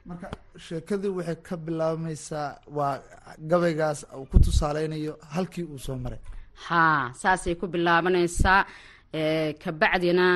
Marka 0.09 0.27
sheekadii 0.67 1.11
waxay 1.17 1.37
ka 1.47 1.55
bilaabmaysaa 1.65 2.49
waa 2.77 2.93
gabaygaas 3.51 3.99
uu 4.17 4.25
ku 4.31 4.37
tusaaleynayo 4.45 5.13
halkii 5.35 5.65
uu 5.73 5.79
soo 5.85 5.97
maray. 6.03 6.19
Haa 6.67 7.01
saasay 7.21 7.55
ku 7.59 7.65
bilaabanaysaa 7.73 8.59
kabacdina 9.63 10.27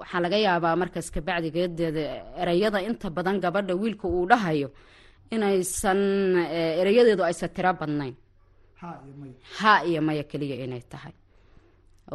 waxaa 0.00 0.20
laga 0.24 0.38
yaabaa 0.46 0.76
markaas 0.82 1.08
kabacdigeedeeda 1.14 2.02
ereyada 2.42 2.78
inta 2.88 3.08
badan 3.16 3.36
gabadha 3.44 3.74
wiilka 3.82 4.06
uu 4.16 4.24
dhahayo 4.30 4.68
inaysan 5.34 6.00
ereyadeedu 6.80 7.22
aysan 7.28 7.50
tiro 7.56 7.72
badnayn. 7.80 8.14
Ha 9.60 9.72
iyo 9.88 10.00
maya 10.06 10.24
keliya 10.30 10.56
inay 10.64 10.82
tahay 10.92 11.14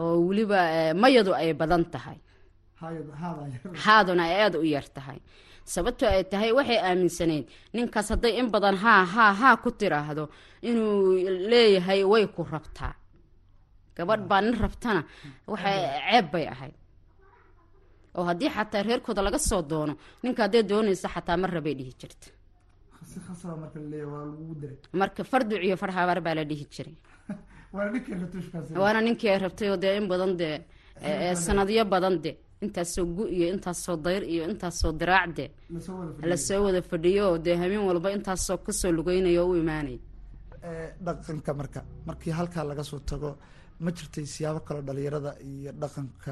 oo 0.01 0.15
weliba 0.27 0.59
mayadu 1.01 1.31
ay 1.41 1.53
badan 1.53 1.83
tahay. 1.93 2.17
Haaduna 3.85 4.23
ay 4.27 4.33
aada 4.43 4.57
u 4.59 4.65
yar 4.75 4.87
tahay. 4.95 5.19
Sababtoo 5.73 6.09
ay 6.15 6.23
tahay 6.31 6.51
waxay 6.57 6.79
aaminsaneyd 6.87 7.45
ninkaas 7.75 8.09
hadday 8.13 8.33
in 8.39 8.47
badan 8.53 8.75
haa 8.83 9.03
haa 9.13 9.31
haa 9.41 9.55
ku 9.63 9.69
tiraahdo 9.79 10.29
inuu 10.69 11.17
leeyahay 11.51 12.01
way 12.11 12.25
ku 12.35 12.41
rabtaa. 12.53 12.93
Gabadh 13.97 14.23
baa 14.29 14.41
nin 14.41 14.55
rabtana 14.63 15.01
waxay 15.51 15.77
ceeb 16.09 16.25
bay 16.33 16.45
ahayd. 16.53 16.75
Oo 18.17 18.23
haddii 18.29 18.49
xataa 18.55 18.83
reerkooda 18.87 19.21
laga 19.25 19.39
soo 19.49 19.61
doono 19.71 19.93
ninka 20.23 20.41
hadday 20.45 20.63
doonaysa 20.69 21.07
xataa 21.15 21.37
mar 21.41 21.51
rabay 21.55 21.73
dhihi 21.79 21.93
jirta 21.99 22.27
marka 24.99 25.23
farduc 25.31 25.61
iyo 25.67 25.75
farhabaar 25.81 26.19
baa 26.25 26.35
la 26.39 26.43
dhihi 26.49 26.65
jiray 26.73 26.95
waana 27.75 29.01
ninkii 29.05 29.29
ay 29.34 29.39
rabtay 29.44 29.70
oo 29.74 29.77
dee 29.84 29.98
in 30.00 30.08
badan 30.12 30.34
dee 30.41 30.55
sanadyo 31.46 31.84
badan 31.94 32.15
de 32.24 32.32
intaasoo 32.63 33.05
gu 33.15 33.24
iyo 33.38 33.46
intaasoo 33.53 33.98
dayr 34.05 34.24
iyo 34.34 34.44
intaasoo 34.51 34.91
diraac 35.00 35.29
de 35.38 35.46
la 36.29 36.38
soo 36.38 36.63
wada 36.65 36.82
fadhiyo. 36.82 37.24
Oo 37.32 37.38
dee 37.46 37.55
habeen 37.62 37.84
walba 37.89 38.10
intaasoo 38.17 38.58
ka 38.65 38.72
soo 38.79 38.91
lugeynayo 38.98 39.41
oo 39.46 39.51
u 39.51 39.55
imaanay. 39.63 40.00
Dhaqanka 41.05 41.51
marka 41.60 41.79
markii 42.08 42.32
halkaa 42.39 42.63
laga 42.70 42.84
soo 42.84 43.00
tago 43.00 43.29
ma 43.84 43.89
jirtay 43.91 44.25
siyaabo 44.34 44.60
kaloo 44.67 44.82
dhalinyarada 44.88 45.32
iyo 45.50 45.72
dhaqanka 45.82 46.32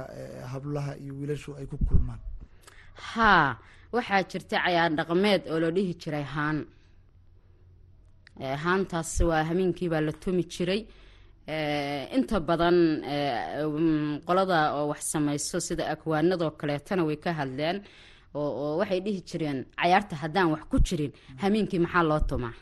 hablaha 0.53 0.91
iyo 1.03 1.13
wiilashu 1.19 1.51
ay 1.59 1.65
ku 1.71 1.77
kulmaan. 1.87 2.19
Haa 3.11 3.57
waxaa 3.93 4.23
jirta 4.31 4.55
cayaar 4.63 4.91
dhaqameed 4.97 5.41
oo 5.51 5.59
la 5.63 5.69
dhihi 5.75 5.93
jiray 6.01 6.23
haan. 6.35 6.57
Haantaas 8.63 9.11
waa 9.29 9.43
hameenkii 9.49 9.89
baa 9.93 10.01
la 10.01 10.11
tumi 10.11 10.43
jiray 10.53 10.81
inta 11.47 12.39
badan 12.39 12.77
qolada 14.27 14.57
oo 14.77 14.87
wax 14.91 15.01
samayso 15.13 15.59
sida 15.59 15.83
akwaanadoo 15.93 16.51
kaleetana 16.59 17.03
way 17.03 17.17
ka 17.17 17.33
hadleen 17.39 17.77
oo 18.35 18.77
waxay 18.79 18.99
dhihi 19.05 19.21
jireen 19.29 19.59
cayaarta 19.81 20.15
haddaan 20.23 20.47
wax 20.53 20.63
ku 20.71 20.77
jirin 20.87 21.11
hameenkii 21.41 21.79
maxaa 21.85 22.03
loo 22.03 22.19
tumaa? 22.29 22.53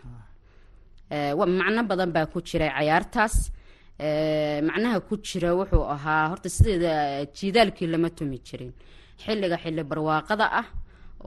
Macno 1.59 1.81
badan 1.91 2.11
baa 2.15 2.25
ku 2.25 2.41
jiray 2.41 2.69
cayaartaas. 2.77 3.35
Macnaha 4.67 4.99
ku 5.07 5.15
jira 5.27 5.49
wuxuu 5.59 5.83
ahaa 5.95 6.29
horta 6.31 6.49
sideeda 6.49 7.25
jiidaalkii 7.37 7.87
lama 7.93 8.09
tumi 8.09 8.37
jirin. 8.47 8.73
Xilliga 9.23 9.57
xilli 9.63 9.83
barwaaqada 9.83 10.45
ah 10.59 10.65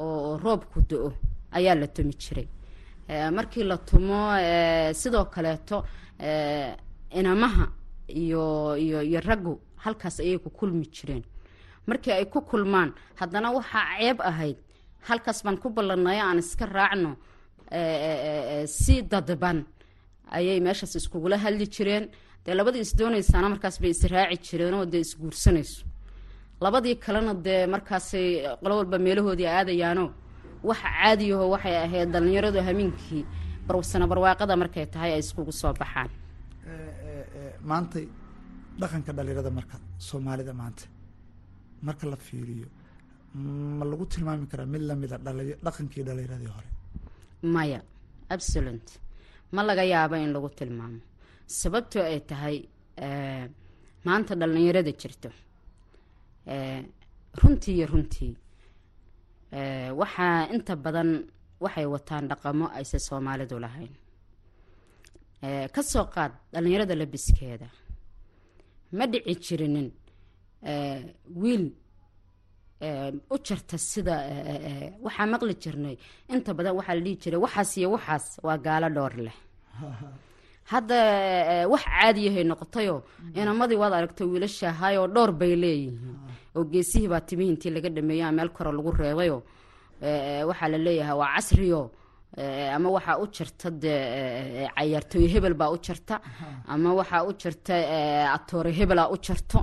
oo 0.03 0.37
roobku 0.45 0.81
do-o 0.91 1.11
ayaa 1.53 1.75
la 1.81 1.87
tumi 1.87 2.13
jiray. 2.23 2.49
Markii 3.37 3.63
la 3.71 3.77
tumo 3.79 4.19
sidoo 5.01 5.25
kaleeto 5.35 5.85
inamaha 7.21 7.66
iyo 8.23 8.76
iyo 8.87 8.99
iyo 9.09 9.21
raggu 9.28 9.54
halkaas 9.85 10.16
ayay 10.21 10.38
ku 10.44 10.50
kulmi 10.50 10.87
jireen. 10.94 11.23
Markii 11.87 12.12
ay 12.12 12.25
ku 12.33 12.40
kulmaan 12.50 12.90
haddana 13.21 13.49
waxaa 13.56 13.87
ceeb 14.00 14.18
ahayd 14.30 14.56
halkaas 15.09 15.38
baan 15.44 15.56
ku 15.62 15.68
ballanay 15.76 16.18
aan 16.21 16.38
iska 16.38 16.66
raacno 16.66 17.11
si 18.66 19.02
dadban 19.02 19.59
ayay 20.37 20.61
meeshaas 20.61 20.94
iskugula 20.99 21.37
hadli 21.44 21.66
jireen. 21.75 22.04
Dee 22.44 22.54
labadii 22.54 22.83
isdoonaysaana 22.87 23.49
markaas 23.54 23.76
bay 23.80 23.90
israaci 23.97 24.37
jireen 24.49 24.75
oo 24.75 24.85
dee 24.92 25.00
isguursanayso 25.06 25.85
labadii 26.61 26.97
kalena 27.04 27.35
dee 27.47 27.66
markaasay 27.75 28.26
qolo 28.62 28.75
walba 28.78 28.99
meelahoodii 29.06 29.49
aadayaano 29.49 30.04
waxa 30.68 30.88
caadiyaho 30.97 31.44
waxay 31.54 31.76
ahayd 31.85 32.09
dhallinyaradu 32.12 32.61
hameenkii 32.68 33.23
barwsano 33.66 34.06
barwaaqada 34.12 34.56
markay 34.62 34.87
tahay 34.94 35.12
ay 35.16 35.21
iskugu 35.25 35.52
soo 35.61 35.73
baxaan 35.80 36.11
maantay 37.71 38.05
dhaqanka 38.81 39.11
dhalinyarada 39.17 39.51
marka 39.59 39.77
soomaalida 40.09 40.53
maanta. 40.61 40.85
Marka 41.87 42.05
la 42.13 42.17
fiiriyo 42.27 42.69
ma 43.79 43.85
lagu 43.91 44.05
tilmaami 44.13 44.47
karaa 44.51 44.67
mid 44.75 44.83
lamida 44.89 45.17
dhali- 45.27 45.59
dhaqankii 45.67 46.03
dhalinyaradii 46.09 46.51
hore? 46.57 46.69
Maya 47.55 47.81
absolent 48.35 48.87
ma 49.55 49.61
laga 49.69 49.85
yaabo 49.93 50.15
in 50.25 50.31
lagu 50.37 50.49
tilmaamo. 50.59 51.01
Sababtoo 51.61 52.03
ay 52.13 52.21
tahay 52.31 52.57
eh, 53.07 53.45
maanta 54.07 54.33
dhallinyarada 54.41 54.93
jirto. 55.01 55.31
Eh, 56.55 56.81
runtii 57.41 57.75
iyo 57.79 57.87
runtii 57.93 58.33
eh, 59.59 59.91
waxaa 60.01 60.49
inta 60.55 60.75
badan 60.85 61.11
waxay 61.65 61.87
wataan 61.95 62.25
dhaqamo 62.31 62.67
aysan 62.79 63.01
soomaalidu 63.09 63.57
lahayn 63.65 63.93
Ka 65.75 65.83
soo 65.83 66.07
qaad 66.15 66.33
dhallinyarada 66.53 66.95
labiskeeda 67.01 67.69
ma 68.97 69.05
dhici 69.07 69.35
jirinin 69.45 69.89
wiil 71.43 71.65
u 73.35 73.37
jarta 73.47 73.77
sida 73.79 74.15
waxaa 75.05 75.27
maqli 75.27 75.55
jirnay. 75.63 75.97
Inta 76.33 76.55
badan 76.55 76.77
waxaa 76.79 76.95
la 76.95 77.03
dhihi 77.07 77.17
jiray 77.23 77.41
waxaas 77.45 77.77
iyo 77.77 77.89
waxaas 77.95 78.27
waa 78.47 78.59
gaalo 78.59 78.89
dhowr 78.97 79.15
leh. 79.27 79.39
Hadda 80.73 81.69
wax 81.73 81.85
caadiyahay 81.85 82.45
noqotayoo 82.45 83.01
inamadii 83.35 83.81
waad 83.83 83.93
aragto 83.93 84.23
wiilasha 84.33 84.69
ahaayoo 84.69 85.09
dhowr 85.15 85.33
bay 85.33 85.57
leeyihiin. 85.57 86.17
Oo 86.57 86.65
geesihii 86.73 87.09
baa 87.09 87.21
timihii 87.21 87.53
intii 87.53 87.75
laga 87.77 87.89
dhameeya 87.97 88.33
meel 88.33 88.51
kore 88.57 88.71
lagu 88.73 88.91
reebayoo. 88.93 89.43
Eh, 90.03 90.43
waxaa 90.49 90.69
la 90.69 90.79
leeyahay 90.79 91.17
waa 91.21 91.35
casriyo 91.35 91.91
ama 92.76 92.88
waxaa 92.97 93.17
u 93.23 93.26
jirta 93.37 93.69
dee 93.83 94.00
eh, 94.19 94.69
cayaartooy 94.76 95.26
hebel 95.35 95.55
baa 95.61 95.71
u 95.75 95.79
jirta. 95.87 96.21
Ama 96.73 96.91
waxaa 97.00 97.23
u 97.29 97.33
jirta 97.43 97.75
eh, 97.97 98.26
atoore 98.37 98.71
hebelaa 98.79 99.09
u 99.14 99.17
jirto. 99.26 99.59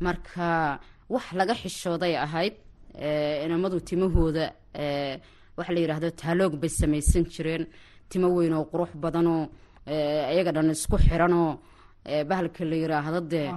Marka 0.00 0.78
wax 1.14 1.26
laga 1.38 1.54
xishooday 1.60 2.14
ahayd 2.24 2.54
eh, 2.94 3.44
inamadu 3.44 3.80
timahooda 3.88 4.44
eh, 4.74 5.14
waxa 5.56 5.72
la 5.74 5.80
yidhaahdo 5.80 6.10
taaloog 6.22 6.54
bay 6.60 6.68
samaysan 6.80 7.24
jireen. 7.34 7.64
Timo 8.08 8.28
weyn 8.36 8.52
oo 8.54 8.64
qurux 8.72 8.90
badanoo 9.02 9.48
eh, 9.86 10.32
iyaga 10.34 10.52
dhan 10.56 10.70
isku 10.70 10.96
xiranoo 11.06 11.58
eh, 12.04 12.22
bahalka 12.28 12.62
la 12.64 12.76
yidhaahdo 12.82 13.20
dee 13.32 13.48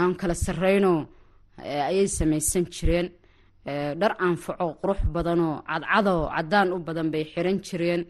aan 0.00 0.12
kala 0.20 0.34
sarreynoo 0.34 1.00
eh, 1.64 1.82
ayay 1.90 2.08
samaysan 2.18 2.64
jireen. 2.74 3.06
eh, 3.08 3.14
dhar 4.00 4.12
anfaco 4.26 4.66
qurux 4.82 5.00
badanoo 5.14 5.54
cadcadoo 5.70 6.22
cadaan 6.36 6.68
u 6.74 6.78
badan 6.88 7.08
bay 7.14 7.24
xiran 7.32 7.58
jireen. 7.66 8.02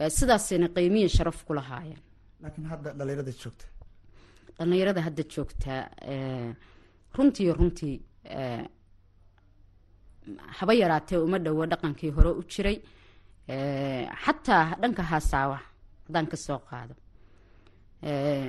Eh, 0.00 0.10
sidaasayna 0.16 0.68
qiimiyi 0.76 1.08
sharaf 1.16 1.38
ku 1.46 1.52
lahaayeen. 1.58 2.00
Laakiin 2.42 2.66
hadda 2.72 2.88
dhalinyarada 2.98 3.32
joogta? 3.42 3.64
Dhallinyarada 4.58 5.00
hadda 5.06 5.22
joogtaa 5.34 5.80
eh, 6.12 6.50
runtii 7.16 7.52
runtii 7.58 7.96
eh, 8.38 8.64
haba 10.58 10.72
yaraatee 10.82 11.18
uma 11.26 11.38
dhowo 11.38 11.64
dhaqankii 11.72 12.10
hore 12.16 12.30
u 12.40 12.42
jiray. 12.52 12.76
Eh, 13.48 14.04
xataa 14.24 14.64
dhanka 14.82 15.02
hasaawa 15.12 15.58
haddaan 16.06 16.26
ka 16.32 16.36
soo 16.36 16.58
qaado. 16.68 16.94
Eh, 18.02 18.48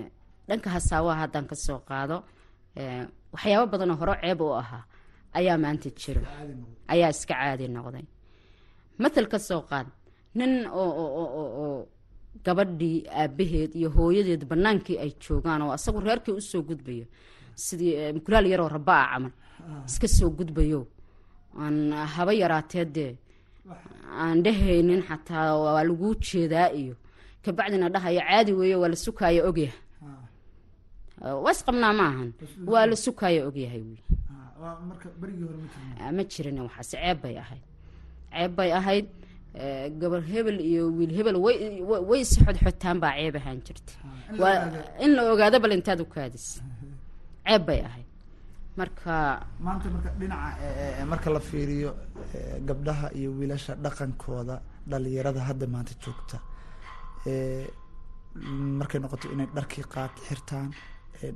dhanka 0.50 0.70
hasaawaha 0.76 1.20
haddaan 1.24 1.46
ka 1.52 1.56
soo 1.56 1.80
qaado 1.90 2.24
eh, 2.76 3.06
waxyaabo 3.34 3.66
badanoo 3.74 3.98
hore 4.02 4.14
ceeb 4.22 4.42
u 4.42 4.50
ahaa 4.62 4.84
ayaa 5.40 5.58
maanta 5.64 5.90
jiro. 6.00 6.22
Ayaa 6.94 7.10
iska 7.16 7.34
caadi 7.34 7.68
noqday. 7.76 8.06
Mathal 9.02 9.28
ka 9.32 9.40
soo 9.40 9.62
qaad. 9.70 9.88
Nin 10.38 10.54
oo 10.72 11.88
gabadhii 12.46 12.98
aabaheed 13.22 13.72
iyo 13.80 13.90
hooyadeed 13.96 14.44
bannaankii 14.50 14.98
ay 15.04 15.12
joogaan 15.24 15.62
oo 15.62 15.72
asagu 15.78 16.00
reerkii 16.08 16.36
u 16.40 16.42
soo 16.42 16.62
gudbayo. 16.70 17.06
Sidii 17.56 17.94
eh, 18.02 18.14
mukulaal 18.16 18.46
yaroo 18.52 18.70
rabaa 18.78 19.06
camal. 19.12 19.32
Iska 19.88 20.08
soo 20.08 20.30
gudbayo. 20.38 20.82
Aan 21.62 21.92
haba 22.14 22.34
yaraatee 22.34 22.86
dee. 22.96 23.14
Aan 24.22 24.44
dhehaynin 24.44 25.02
xataa 25.08 25.58
waa 25.64 25.84
laguu 25.90 26.16
jeedaa 26.26 26.70
iyo. 26.82 26.96
Kabacdina 27.44 27.90
dhahaya 27.90 28.22
caadi 28.30 28.52
weeye 28.60 28.76
waa 28.82 28.90
la 28.94 28.96
sukaaya 29.06 29.42
ogyahay 29.50 29.80
waa 31.44 31.52
isqabnaa 31.56 31.94
ma 32.00 32.06
ahan. 32.12 32.30
Waa 32.72 32.86
la 32.86 32.96
sukaaya 32.96 33.42
ogyahay 33.50 33.82
wiil 33.88 34.02
ma 36.18 36.24
jirin 36.32 36.58
waxaas 36.68 36.90
ceeb 36.94 37.18
bay 37.24 37.36
ahayd. 37.44 37.64
Ceeb 38.34 38.52
bay 38.58 38.70
ahayd 38.80 39.08
gabar 40.02 40.22
hebel 40.32 40.58
iyo 40.70 40.84
wiil 40.98 41.14
hebel 41.18 41.38
way 42.10 42.20
is 42.26 42.32
xodxotaan 42.46 42.98
baa 43.04 43.14
ceeb 43.20 43.36
ahaan 43.40 43.60
jirta 43.66 43.94
waa 44.42 44.56
in 45.04 45.12
la 45.16 45.22
ogaado 45.34 45.58
bal 45.64 45.74
intaad 45.78 46.00
u 46.04 46.06
kaadis 46.16 46.46
ceeb 47.48 47.62
bay 47.68 47.80
ahayd. 47.90 48.06
Marka 48.80 49.14
maanta 49.66 49.88
marka 49.96 50.10
dhinaca 50.20 51.06
marka 51.12 51.28
la 51.36 51.40
fiiriyo 51.50 51.90
gabdhaha 52.68 53.08
iyo 53.20 53.30
wiilasha 53.40 53.74
dhaqankooda 53.84 54.56
dhalinyarada 54.90 55.42
hadda 55.50 55.66
maanta 55.74 55.94
joogta 56.04 56.38
markay 58.80 59.00
noqoto 59.04 59.26
inay 59.34 59.48
dharkii 59.58 59.86
qaat 59.94 60.14
xirtaan 60.28 60.70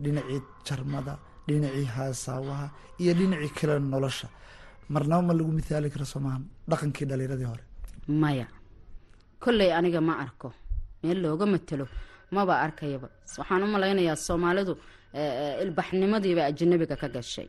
dhinacii 0.04 0.40
jarmada 0.68 1.14
dhinacii 1.52 1.88
haasaawaha 1.96 2.68
iyo 3.02 3.12
dhinacii 3.20 3.54
kale 3.58 3.74
nolosha. 3.80 4.28
Marnaba 4.94 5.22
ma 5.28 5.34
lagu 5.38 5.52
mithaali 5.58 5.90
karo 5.94 6.06
soomahan 6.14 6.44
dhaqankii 6.70 7.06
dhalinyaradii 7.10 7.50
hore. 7.52 7.64
Maya 8.22 8.48
kolley 9.44 9.72
aniga 9.78 10.02
ma 10.08 10.14
arko. 10.24 10.50
Meel 11.04 11.18
looga 11.24 11.46
matelo 11.54 11.86
maba 12.36 12.54
arkayaba. 12.66 13.08
Waxaan 13.38 13.64
u 13.64 13.68
malaynayaa 13.76 14.16
soomaalidu 14.28 14.74
ilbaxnimadiiba 15.64 16.42
ajanabiga 16.50 16.96
ka 17.02 17.08
gashay. 17.16 17.48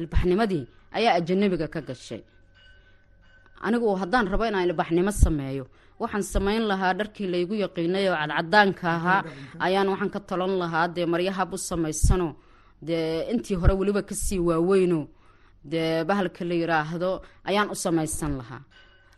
Ilbaxnimadii 0.00 0.64
ayaa 0.96 1.14
ajanabiga 1.20 1.66
ka 1.74 1.80
gashay 1.88 2.22
anigu 3.66 3.88
haddaan 4.00 4.26
rabo 4.32 4.44
inaan 4.48 4.64
ilbaxnimo 4.68 5.12
sameeyo 5.24 5.64
waxaan 6.00 6.22
samayn 6.32 6.62
lahaa 6.70 6.92
dharkii 6.98 7.26
laygu 7.34 7.54
yaqiinay 7.64 8.04
oo 8.08 8.16
cadcadaanka 8.20 8.86
ahaa. 8.96 9.20
Ayaan 9.66 9.88
waxaan 9.92 10.10
ka 10.14 10.20
talan 10.28 10.52
lahaa 10.62 10.88
dee 10.94 11.06
maryahab 11.12 11.52
u 11.54 11.58
samaysano? 11.68 12.28
Dee 12.86 13.28
intii 13.32 13.56
hore 13.60 13.74
weliba 13.80 14.02
ka 14.02 14.14
sii 14.14 14.38
waaweyno? 14.48 15.00
Dee 15.72 16.04
bahalka 16.08 16.44
la 16.44 16.54
yiraahdo? 16.54 17.10
Ayaan 17.48 17.68
u 17.70 17.76
samaysan 17.84 18.32
lahaa. 18.40 18.62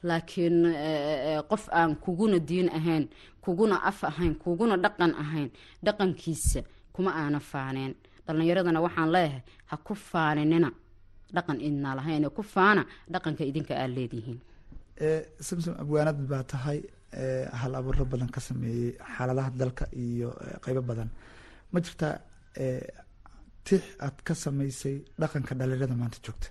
Laakiin 0.09 0.57
eh, 0.67 1.37
eh, 1.39 1.41
qof 1.51 1.69
aan 1.79 1.95
kuguna 2.05 2.39
diin 2.49 2.69
ahayn 2.79 3.05
kuguna 3.45 3.77
af 3.91 3.99
ahayn 4.11 4.35
kuguna 4.35 4.75
dhaqan 4.85 5.13
ahayn 5.23 5.49
dhaqankiisa 5.85 6.61
kuma 6.95 7.11
aana 7.21 7.39
faaneen. 7.51 7.95
Dhallinyaradana 8.27 8.81
waxaan 8.87 9.11
leeyahay 9.15 9.43
ha 9.71 9.77
ku 9.87 9.95
faaninina 9.95 10.69
dhaqan 11.37 11.59
idnaa 11.69 11.95
lahayn 11.99 12.25
ku 12.37 12.43
faana 12.55 12.83
dhaqanka 13.13 13.43
idinka 13.51 13.75
aad 13.83 13.93
leedihiin. 13.99 14.41
Eh, 15.07 15.23
samsom 15.47 15.75
abwaanad 15.83 16.19
baa 16.31 16.43
tahay 16.53 16.79
eh, 17.21 17.47
hal 17.61 17.75
abuuro 17.79 18.05
badan 18.13 18.31
ka 18.35 18.41
sameeyey 18.49 18.91
xaaladaha 19.15 19.51
dalka 19.61 19.85
iyo 20.05 20.29
eh, 20.45 20.57
qeybo 20.65 20.83
badan. 20.91 21.09
Ma 21.73 21.79
jirtaa 21.85 22.15
tix 23.67 23.83
aad 24.07 24.17
ka 24.27 24.35
samaysay 24.45 24.97
dhaqanka 25.21 25.53
dhalinyarada 25.59 25.95
maanta 26.01 26.19
joogta? 26.25 26.49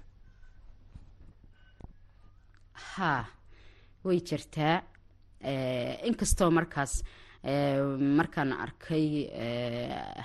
Haa 2.94 3.24
way 4.06 4.20
jirtaa. 4.30 4.76
Inkastoo 6.10 6.50
markaas 6.58 6.94
markaan 7.44 8.52
arkay 8.54 9.06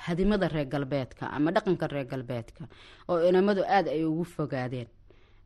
hadimada 0.07 0.48
reer 0.48 0.66
galbeedka 0.66 1.26
ama 1.37 1.50
dhaqanka 1.50 1.87
reer 1.88 2.05
galbeedka 2.05 2.68
oo 3.09 3.18
inamadu 3.29 3.62
aada 3.64 3.90
ay 3.90 4.05
ugu 4.05 4.24
fogaadeen 4.24 4.88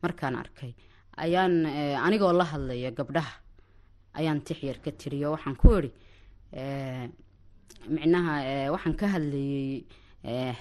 markaan 0.02 0.34
arkay 0.36 0.72
ayaan 1.16 1.66
anigoo 2.06 2.32
la 2.32 2.44
hadlaya 2.44 2.90
gabdhaha 2.90 3.34
ayaan 4.14 4.40
tix 4.42 4.62
yar 4.62 4.78
ka 4.84 4.90
tiriyo 4.90 5.30
waxaan 5.34 5.56
ku 5.56 5.68
idhi 5.78 5.90
eh, 6.52 7.06
micnaha 7.88 8.34
waxaan 8.74 8.94
ka 9.00 9.06
hadlayey 9.14 9.84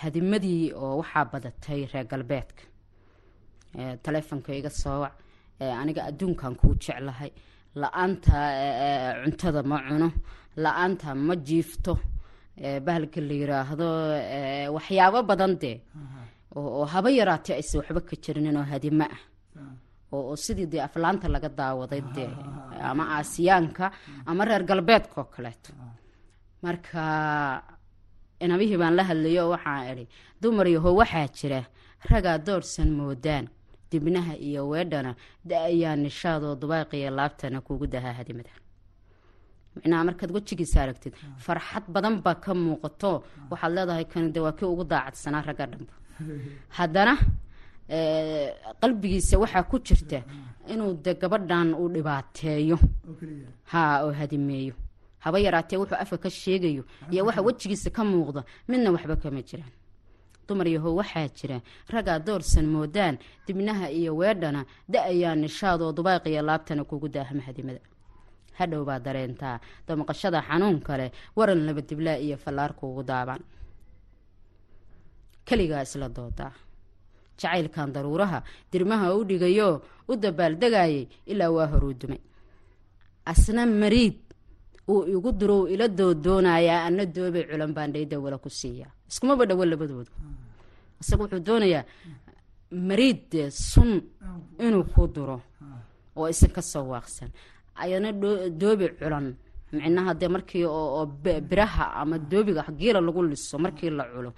hadimadii 0.02 0.74
oo 0.74 0.98
waxaa 1.02 1.26
badatay 1.26 1.86
reer 1.94 2.06
galbeedka. 2.06 2.64
Taleefonka 4.04 4.54
iga 4.54 4.70
soo 4.70 5.02
wac 5.02 5.14
Eh, 5.62 5.74
aniga 5.82 6.06
adduunkan 6.08 6.56
kuu 6.56 6.74
jeclahay 6.80 7.32
la'aanta 7.76 8.40
cuntada 9.24 9.62
ma 9.64 9.78
cuno 9.88 10.08
la'aanta 10.64 11.16
ma 11.28 11.36
jiifto 11.48 11.94
bahalka 12.86 13.20
la 13.30 13.34
yiraahdo 13.42 13.88
waxyaabo 14.76 15.20
badan 15.30 15.54
dee 15.62 15.78
oo 16.56 16.86
haba 16.94 17.10
yaraatee 17.20 17.56
aysa 17.60 17.78
waxba 17.80 18.02
ka 18.10 18.16
jirinin 18.24 18.58
oo 18.62 18.66
hadimo 18.72 19.06
ah 19.16 19.22
oo 20.16 20.36
sidii 20.44 20.66
dee 20.72 20.82
aflaanta 20.88 21.28
laga 21.36 21.50
daawaday 21.60 22.02
dee 22.16 22.30
ama 22.90 23.04
aasiyaanka 23.18 23.86
ama 24.30 24.42
reer 24.50 24.64
galbeedka 24.70 25.16
oo 25.22 25.28
kaleeto 25.36 25.72
marka 26.64 27.02
inabihii 28.46 28.78
baan 28.82 28.96
la 29.00 29.04
hadlayo 29.10 29.42
oo 29.46 29.52
waxaan 29.56 29.88
idhi 29.94 30.06
dumar 30.42 30.68
yaho 30.76 30.90
waxaa 31.00 31.28
jira 31.38 31.60
ragaa 32.12 32.38
doorsan 32.48 32.90
moodaan 33.00 33.46
dibnaha 33.92 34.34
iyo 34.48 34.62
weedhana 34.72 35.12
da'ayaa 35.50 35.96
nishaadoo 36.04 36.56
dubaaqiyo 36.62 37.10
laabtana 37.20 37.62
kugu 37.68 37.86
dahaa 37.94 38.14
hadimada 38.20 38.52
micnaha 39.80 40.04
markaad 40.10 40.32
wejigiisa 40.38 40.78
aragtid 40.84 41.14
farxad 41.46 41.86
badan 41.96 42.16
baa 42.26 42.38
ka 42.46 42.52
muuqato. 42.54 43.12
Waxaad 43.52 43.72
leedahay 43.78 44.06
kani 44.12 44.32
de 44.36 44.40
waa 44.46 44.54
kii 44.58 44.70
ugu 44.74 44.84
daacadsanaa 44.92 45.44
ragga 45.50 45.66
dhanba 45.72 45.94
haddana 46.78 47.14
qalbigiisa 48.82 49.36
waxaa 49.44 49.64
ku 49.72 49.78
jirta 49.88 50.20
inuu 50.74 50.94
de 51.06 51.12
gabadhan 51.22 51.70
uu 51.80 51.90
dhibaateeyo. 51.96 52.78
Ha 53.72 53.82
oo 54.06 54.12
hadimeeyo. 54.20 54.76
Haba 55.24 55.38
yaraatee 55.46 55.78
wuxuu 55.82 56.00
afka 56.04 56.18
ka 56.24 56.30
sheegayo 56.30 56.84
iyo 57.12 57.22
waxa 57.28 57.42
wejigiisa 57.48 57.90
ka 57.90 58.04
muuqda 58.04 58.42
midna 58.70 58.92
waxba 58.96 59.16
kama 59.24 59.42
jiraan 59.50 59.74
dumar 60.50 60.68
yahow 60.68 60.96
waxaa 60.98 61.30
jira 61.38 61.62
raggaa 61.94 62.20
doorsan 62.20 62.66
moodaan 62.66 63.16
dibnaha 63.46 63.86
iyo 64.00 64.16
weedhana 64.22 64.66
da'ayaa 64.94 65.36
nishaadoo 65.36 65.92
dubaaqiyo 65.98 66.42
laabtana 66.50 66.84
kugu 66.90 67.08
daahama 67.16 67.42
hadimada 67.48 67.80
hadhow 68.60 68.84
baa 68.90 69.00
dareentaa 69.06 69.56
damaqashada 69.88 70.40
xanuun 70.48 70.78
kale 70.88 71.08
waran 71.38 71.62
laba 71.68 71.82
diblaa 71.90 72.18
iyo 72.26 72.38
fallaar 72.44 72.72
kuugu 72.80 73.04
daabaan 73.12 73.42
keligaa 75.48 75.82
isla 75.88 76.08
doodaa 76.18 76.52
jacaylkan 77.40 77.90
daruuraha 77.96 78.40
dirmaha 78.72 79.08
u 79.18 79.24
dhigayo 79.30 79.70
u 80.12 80.14
dabaaldegayay 80.24 81.08
ilaa 81.32 81.52
waa 81.56 81.68
horuu 81.72 81.94
dumay. 82.00 82.20
Asna 83.32 83.66
mariid 83.66 84.18
uu 84.92 85.06
igu 85.16 85.32
dirow 85.40 85.62
ila 85.74 85.88
doodoonayaa 86.00 86.86
ana 86.88 87.06
doobay 87.16 87.44
culan 87.50 87.72
baan 87.78 87.92
dhayda 87.94 88.20
wala 88.24 88.38
ku 88.44 88.50
siiyaa 88.60 88.92
iskumaba 89.10 89.46
dhawo 89.50 89.66
labadooda 89.72 90.12
isaga 91.02 91.22
wuxuu 91.24 91.40
doonayaa 91.50 91.84
mariid 92.90 93.20
dee 93.32 93.50
sun 93.52 93.92
inuu 94.66 94.84
ku 94.94 95.08
duro 95.16 95.38
oo 96.18 96.28
isan 96.34 96.52
ka 96.56 96.62
soo 96.72 96.86
waaqsan 96.94 97.30
ayana 97.84 98.10
doobi 98.62 98.88
culan 99.00 99.28
micnaha 99.74 100.12
dee 100.20 100.30
markii 100.36 100.66
oo 100.66 101.06
biraha 101.50 101.86
ama 102.02 102.16
doobiga 102.32 102.64
giila 102.80 103.00
lagu 103.08 103.22
liso 103.32 103.56
markii 103.66 103.90
la 103.98 104.04
culo 104.14 104.32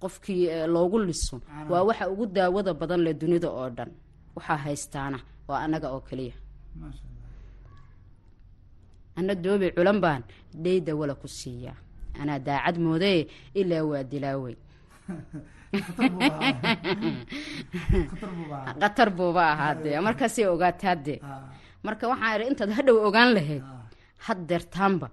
qofkii 0.00 0.66
loogu 0.74 0.98
liso 1.08 1.36
waa 1.70 1.82
waxa 1.88 2.04
ugu 2.12 2.26
daawada 2.26 2.72
badan 2.80 3.00
leh 3.06 3.14
dunida 3.20 3.48
oo 3.50 3.68
dhan. 3.76 3.90
Waxaa 4.36 4.56
haystaana 4.64 5.18
waa 5.48 5.60
anaga 5.64 5.88
oo 5.94 6.00
keliya. 6.08 6.34
Ana 9.16 9.34
doobi 9.44 9.70
culan 9.76 9.98
baan 10.04 10.22
dhayda 10.64 10.92
wala 11.00 11.14
ku 11.14 11.28
siiyaa 11.28 11.76
anaa 12.20 12.38
daacad 12.46 12.76
moodaye 12.84 13.22
ilaa 13.60 13.84
waa 13.90 14.02
dilaawey 14.10 14.56
khatar 18.80 19.08
buuba 19.16 19.42
ahaadee 19.52 20.00
markaasay 20.06 20.46
ogaataadee 20.54 21.18
marka 21.86 22.04
waxaan 22.12 22.34
idhi 22.40 22.48
intaad 22.52 22.70
hadhow 22.78 22.96
ogaan 23.08 23.30
lahayd 23.36 23.62
haddeertaanba 24.26 25.08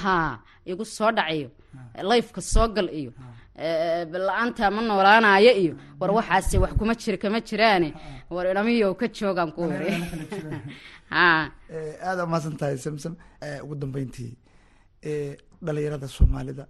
haa 0.00 0.32
igu 0.70 0.84
soo 0.96 1.10
dhacayo 1.16 1.48
layfka 2.10 2.40
soo 2.52 2.66
gal 2.76 2.88
iyo 3.00 3.12
la'aanta 4.28 4.64
ma 4.76 4.80
noolaanayo 4.88 5.52
iyo 5.62 5.74
war 6.00 6.10
waxaase 6.18 6.56
wax 6.62 6.72
kuma 6.80 6.94
jir 7.02 7.16
kama 7.22 7.38
jiraane 7.48 7.88
war 8.34 8.46
idhamiyow 8.52 8.92
ka 9.00 9.06
joogaan 9.18 9.50
ku 9.56 9.62
iri 9.76 9.90
aada 11.10 12.20
umaasan 12.26 12.56
tahay 12.60 12.78
samsam 12.86 13.14
ugu 13.64 13.74
dambeyntii 13.82 14.32
dhalinyarada 15.66 16.08
soomaalida 16.16 16.64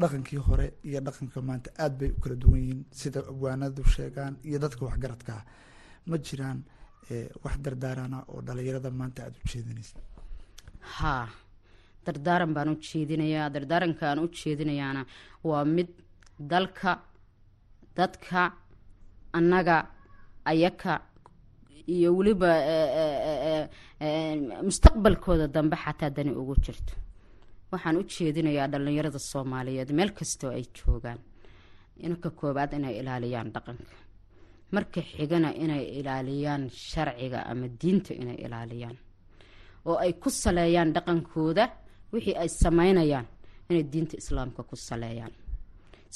dhaqankii 0.00 0.40
hore 0.46 0.66
iyo 0.88 1.00
dhaqanka 1.06 1.38
maanta 1.48 1.68
aada 1.82 1.94
bay 2.00 2.10
u 2.16 2.20
kala 2.22 2.34
duwan 2.42 2.60
yihiin. 2.60 2.80
Sida 3.00 3.20
abwaanadu 3.32 3.82
sheegaan 3.94 4.34
iyo 4.48 4.58
dadka 4.64 4.82
waxgaradka 4.88 5.32
ah. 5.38 5.44
Ma 6.06 6.16
jiraan 6.26 6.58
wax 7.44 7.54
dardaarana 7.64 8.18
oo 8.32 8.40
dhalinyarada 8.46 8.90
maanta 9.00 9.20
aada 9.24 9.36
u 9.44 9.48
jeedinaysa 9.52 9.96
haa 10.96 11.26
dardaaran 12.06 12.52
baan 12.56 12.68
u 12.74 12.76
jeedinayaa 12.88 13.48
dardaaranka 13.54 14.02
aan 14.10 14.18
u 14.24 14.28
jeedinayaana 14.40 15.02
waa 15.48 15.64
mid 15.76 15.88
dalka 16.52 16.90
dadka 17.96 18.40
annaga 19.38 19.76
ayaka 20.52 20.92
iyo 21.94 22.08
weliba 22.16 22.50
mustaqbalkooda 24.68 25.46
dambe 25.54 25.76
xataa 25.84 26.10
dani 26.16 26.30
ugu 26.40 26.54
jirto. 26.64 26.92
Waxaan 27.72 27.96
u 28.00 28.02
jeedinayaa 28.14 28.68
dhalinyarada 28.72 29.18
soomaaliyeed 29.30 29.90
meel 29.98 30.10
kastoo 30.18 30.50
ay 30.58 30.64
joogaan. 30.78 31.18
Inka 32.06 32.28
koobaad 32.30 32.72
inay 32.76 32.94
ilaaliyaan 33.00 33.48
dhaqanka 33.54 33.94
marka 34.74 35.00
xigana 35.10 35.48
inay 35.64 35.84
ilaaliyaan 35.98 36.62
sharciga 36.90 37.38
ama 37.50 37.66
diinta 37.80 38.12
inay 38.22 38.36
ilaaliyaan 38.44 38.96
oo 39.88 39.96
ay 40.04 40.12
ku 40.22 40.28
saleeyaan 40.42 40.90
dhaqankooda 40.96 41.64
wixii 42.12 42.36
ay 42.42 42.48
sameynayaan 42.62 43.26
inay 43.70 43.84
diinta 43.92 44.14
islaamka 44.22 44.60
ku 44.70 44.76
saleeyaan. 44.88 45.32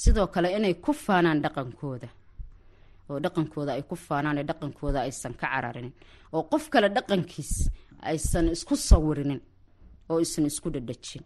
Sidoo 0.01 0.27
kale 0.33 0.49
inay 0.57 0.73
ku 0.85 0.91
faanaan 1.05 1.39
dhaqankooda 1.45 2.07
oo 3.09 3.17
dhaqankooda 3.25 3.71
ay 3.77 3.83
ku 3.89 3.95
faanaan 4.07 4.37
ee 4.41 4.45
dhaqankooda 4.49 4.99
aysan 5.07 5.33
ka 5.41 5.47
cararinin 5.53 5.93
oo 6.35 6.43
qof 6.51 6.63
kale 6.73 6.87
dhaqankiis 6.97 7.51
aysan 8.11 8.45
isku 8.55 8.75
sawirinin 8.89 9.41
oo 10.09 10.17
aysan 10.21 10.45
isku 10.51 10.67
dhadhajin. 10.75 11.23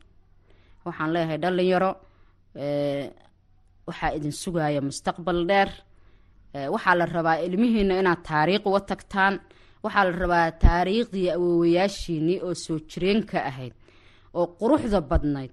Waxaan 0.86 1.10
leeyahay 1.14 1.38
dhalinyaro 1.44 1.92
waxaa 3.88 4.12
idin 4.18 4.32
sugaaya 4.44 4.82
mustaqbal 4.90 5.40
dheer 5.50 5.70
waxaa 6.74 6.96
la 7.00 7.06
rabaa 7.16 7.38
ilmihiina 7.46 7.94
inaad 8.02 8.22
taariikh 8.30 8.66
uga 8.70 8.80
tagtaan. 8.92 9.34
Waxaa 9.84 10.06
la 10.10 10.14
rabaa 10.24 10.48
taariikhdii 10.66 11.30
awoowayaashiinii 11.36 12.38
oo 12.48 12.54
soo 12.66 12.80
jireenka 12.90 13.38
ahayd 13.50 13.74
oo 14.40 14.46
quruxda 14.60 15.00
badnayd 15.12 15.52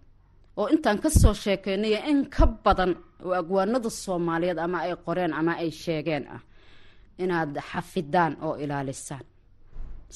oo 0.61 0.67
intaan 0.75 0.99
ka 1.03 1.09
soo 1.21 1.35
sheekeynay 1.45 1.95
in 2.11 2.21
ka 2.35 2.45
badan 2.65 2.93
oo 3.25 3.33
agwaanada 3.41 3.91
soomaaliyeed 4.05 4.59
ama 4.59 4.79
ay 4.87 4.93
qoreen 5.07 5.33
ama 5.41 5.53
ay 5.63 5.71
sheegeen 5.83 6.25
ah 6.37 6.43
inaad 7.23 7.53
xafidaan 7.71 8.33
oo 8.47 8.55
ilaalisaan 8.65 9.25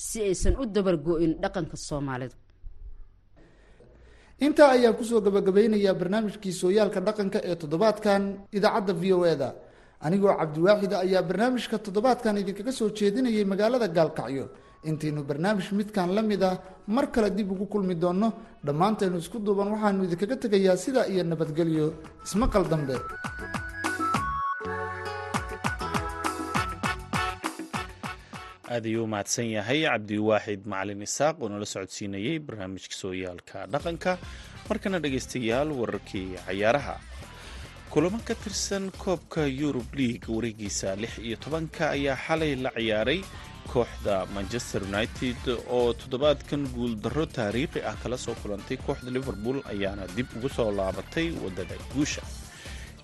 si 0.07 0.19
aysan 0.29 0.55
u 0.61 0.65
dabargo-in 0.75 1.33
dhaqanka 1.43 1.77
soomaalida 1.89 2.37
intaa 4.47 4.71
ayaan 4.77 4.95
ku 4.99 5.05
soo 5.05 5.21
gabagabeynayaa 5.27 5.95
barnaamijkii 6.01 6.53
sooyaalka 6.63 7.01
dhaqanka 7.07 7.39
ee 7.49 7.57
toddobaadkan 7.61 8.23
idaacadda 8.57 8.93
v 9.01 9.05
o 9.17 9.21
e 9.33 9.35
da 9.43 9.49
anigoo 10.07 10.35
cabdiwaaxida 10.41 10.97
ayaa 11.05 11.23
barnaamijka 11.29 11.77
toddobaadkan 11.87 12.39
idinkaga 12.43 12.73
soo 12.79 12.89
jeedinayay 12.99 13.45
magaalada 13.53 13.89
gaalkacyo. 13.99 14.45
Intaynu 14.91 15.21
barnaamij 15.29 15.69
midkan 15.79 16.09
la 16.17 16.23
mid 16.31 16.43
ah 16.51 16.57
mar 16.95 17.07
kale 17.15 17.31
dib 17.37 17.49
ugu 17.55 17.67
kulmi 17.73 17.95
doonno. 18.03 18.29
Dhammaantaynu 18.67 19.17
isku 19.23 19.39
duuban 19.47 19.69
waxaanu 19.75 20.01
idinkaga 20.07 20.37
tegayaa 20.45 20.77
sidaa 20.85 21.07
iyo 21.13 21.23
nabadgelyo. 21.31 21.87
Ismaqal 22.27 22.65
dambe 22.73 22.97
aad 28.75 28.85
ayuu 28.87 29.05
u 29.05 29.43
yahay 29.57 29.81
cabdiwaaxid 29.89 30.63
macalin 30.73 31.03
isaaq 31.09 31.37
oo 31.43 31.49
nala 31.53 31.67
socodsiinayey 31.75 32.39
barnaamijka 32.47 32.95
sooyaalka 33.03 33.59
dhaqanka. 33.73 34.13
Markana 34.69 34.99
dhegaystayaal 35.05 35.69
wararkii 35.81 36.29
cayaaraha 36.47 36.95
kulamo 37.95 38.19
ka 38.27 38.35
tirsan 38.35 38.91
koobka 38.99 39.47
yurub 39.47 39.87
league 39.95 40.27
wareegiisa 40.29 40.97
lix 41.03 41.19
iyo 41.19 41.37
tobanka 41.39 41.91
ayaa 41.95 42.17
xalay 42.27 42.53
la 42.65 42.71
ciyaaray 42.75 43.21
kooxda 43.73 44.27
manchester 44.35 44.83
united 44.83 45.39
oo 45.71 45.93
toddobaadkan 46.01 46.67
guuldarro 46.75 47.27
taariikhi 47.27 47.81
ah 47.91 47.95
kala 48.03 48.19
soo 48.19 48.35
kulantay. 48.43 48.77
Kooxda 48.87 49.11
liverpool 49.11 49.63
ayaana 49.73 50.07
dib 50.17 50.27
ugu 50.37 50.49
soo 50.49 50.71
laabatay 50.75 51.31
waddada 51.45 51.77
guusha. 51.95 52.23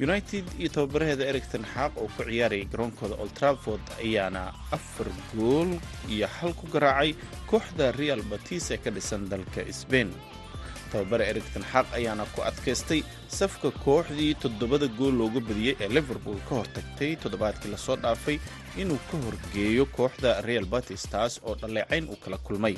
United 0.00 0.44
iyo 0.58 0.68
tababaraheeda 0.74 1.24
ericton 1.30 1.64
xaaq 1.74 1.92
oo 2.02 2.08
ku 2.16 2.22
ciyaarayay 2.26 2.66
garoonkooda 2.72 3.14
old 3.22 3.32
traford 3.38 3.84
ayaana 4.02 4.42
afar 4.74 5.06
gool 5.32 5.70
iyo 6.10 6.26
xal 6.36 6.52
ku 6.58 6.66
garaacay 6.74 7.14
kooxda 7.46 7.92
real 7.94 8.22
batis 8.26 8.70
ee 8.74 8.78
ka 8.82 8.90
dhisan 8.90 9.28
dalka 9.30 9.62
sbain 9.72 10.10
tababare 10.92 11.24
ericton 11.32 11.64
xaaq 11.72 11.86
ayaana 11.98 12.24
ku 12.34 12.40
adkaystay 12.50 13.00
safka 13.38 13.70
kooxdii 13.84 14.34
toddobada 14.42 14.86
gool 14.98 15.14
looga 15.20 15.40
badiyey 15.48 15.74
ee 15.84 15.88
liverpool 15.96 16.38
ka 16.48 16.54
hortagtay 16.60 17.12
toddobaadkii 17.22 17.70
la 17.74 17.78
soo 17.86 17.96
dhaafay 18.04 18.36
inuu 18.82 19.00
ka 19.10 19.16
horgeeyo 19.24 19.84
kooxda 19.96 20.40
real 20.48 20.66
batis 20.74 21.02
taas 21.12 21.40
oo 21.48 21.54
dhaleecayn 21.62 22.08
uu 22.12 22.16
kala 22.24 22.38
kulmay. 22.46 22.76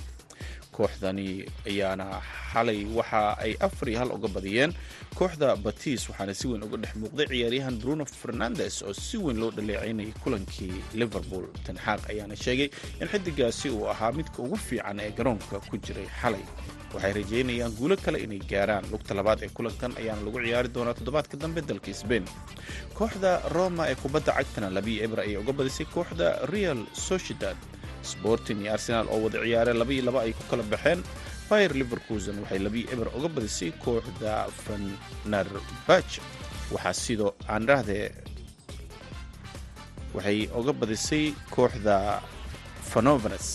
Kooxdani 0.73 1.45
ayaana 1.69 2.07
xalay 2.53 2.85
waxa 2.97 3.37
ay 3.45 3.53
afar 3.61 3.89
iyo 3.89 3.99
hal 3.99 4.11
uga 4.17 4.29
badiyeen. 4.29 4.73
Kooxda 5.19 5.57
batis 5.57 6.09
waxaana 6.09 6.35
si 6.35 6.49
weyn 6.49 6.63
uga 6.65 6.77
dhex 6.83 6.95
muuqday 6.97 7.27
ciyaaryahan 7.29 7.77
bruno 7.83 8.05
fernandes 8.05 8.81
oo 8.83 8.93
si 8.95 9.17
weyn 9.19 9.37
loo 9.41 9.51
dhaleecaynayay 9.51 10.13
kulankii 10.25 10.73
liverpool. 10.95 11.45
Tanxaaq 11.67 12.09
ayaana 12.11 12.37
sheegay 12.37 12.71
in 13.01 13.09
xidigaasi 13.13 13.69
uu 13.71 13.85
ahaa 13.93 14.13
midka 14.13 14.43
ugu 14.43 14.57
fiican 14.57 15.01
ee 15.01 15.11
garoonka 15.13 15.61
ku 15.69 15.77
jiray 15.77 16.09
xalay 16.23 16.45
waxay 16.95 17.13
rajeynayaan 17.19 17.73
guulo 17.79 17.97
kale 18.05 18.19
inay 18.25 18.41
gaaraan. 18.51 18.85
Lugta 18.93 19.15
labaad 19.19 19.41
ee 19.43 19.51
kulankan 19.57 19.93
ayaana 20.01 20.23
lagu 20.27 20.39
ciyaari 20.45 20.69
doonaa 20.75 20.95
toddobaadka 20.99 21.37
dambe 21.43 21.61
dalka 21.71 21.93
sbain 22.03 22.25
kooxda 22.99 23.31
roma 23.57 23.85
ee 23.91 23.97
kubadda 24.03 24.33
cagtana 24.39 24.69
labiyo 24.77 25.05
ebra 25.07 25.23
ayay 25.27 25.37
uga 25.43 25.53
badisay 25.59 25.87
kooxda 25.95 26.27
real 26.55 26.81
sociedad. 27.09 27.57
Sporting 28.13 28.61
iyo 28.63 28.73
arsenaal 28.77 29.07
oo 29.15 29.19
wada 29.25 29.39
ciyaareen 29.45 29.79
laba 29.81 29.93
iyo 29.97 30.05
laba 30.09 30.21
ay 30.27 30.33
ku 30.39 30.43
kala 30.51 30.63
baxeen. 30.73 31.01
Bayer 31.51 31.73
liverkusen 31.81 32.37
waxay 32.43 32.59
labii 32.67 32.85
eber 32.93 33.09
uga 33.19 33.29
badisay 33.37 33.71
kooxda 33.85 34.33
fenerbach 34.65 36.13
waxaa 36.75 36.93
sidoo 37.05 37.31
aan 37.53 37.67
dhahdee 37.69 38.09
waxay 40.15 40.39
uga 40.61 40.73
badisay 40.81 41.25
kooxda 41.55 41.97
fanovenes 42.91 43.47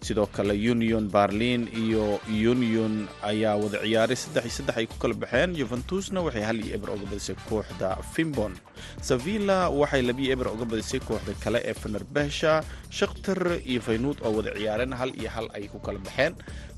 sidoo 0.00 0.26
kale 0.36 0.54
union 0.72 1.08
berlin 1.10 1.68
iyo 1.84 2.20
union 2.52 3.08
ayaa 3.30 3.56
wada 3.62 3.78
ciyaaray 3.84 4.16
saddex 4.16 4.44
iyo 4.46 4.54
saddex 4.58 4.76
ay 4.80 4.86
ku 4.86 4.96
kala 5.02 5.14
baxeen. 5.14 5.50
Juventusna 5.58 6.20
waxay 6.26 6.44
hal 6.48 6.58
iyo 6.64 6.74
eber 6.78 6.90
uga 6.94 7.06
badisay 7.10 7.36
kooxda 7.48 7.98
fimbon 8.14 8.54
sevilla 9.02 9.68
waxay 9.80 10.02
labiyo 10.08 10.30
eber 10.36 10.48
uga 10.54 10.64
badisay 10.64 11.00
kooxda 11.08 11.34
kale 11.44 11.58
ee 11.70 11.74
fenerbahsha 11.82 12.52
shakhtar 12.98 13.40
iyo 13.66 13.80
faynuud 13.86 14.18
oo 14.24 14.32
wada 14.38 14.54
ciyaareen 14.58 14.92
hal 15.00 15.10
iyo 15.20 15.30
hal 15.36 15.46
ay 15.58 15.66
ku 15.68 15.78
kala 15.82 15.98
baxeen. 15.98 16.34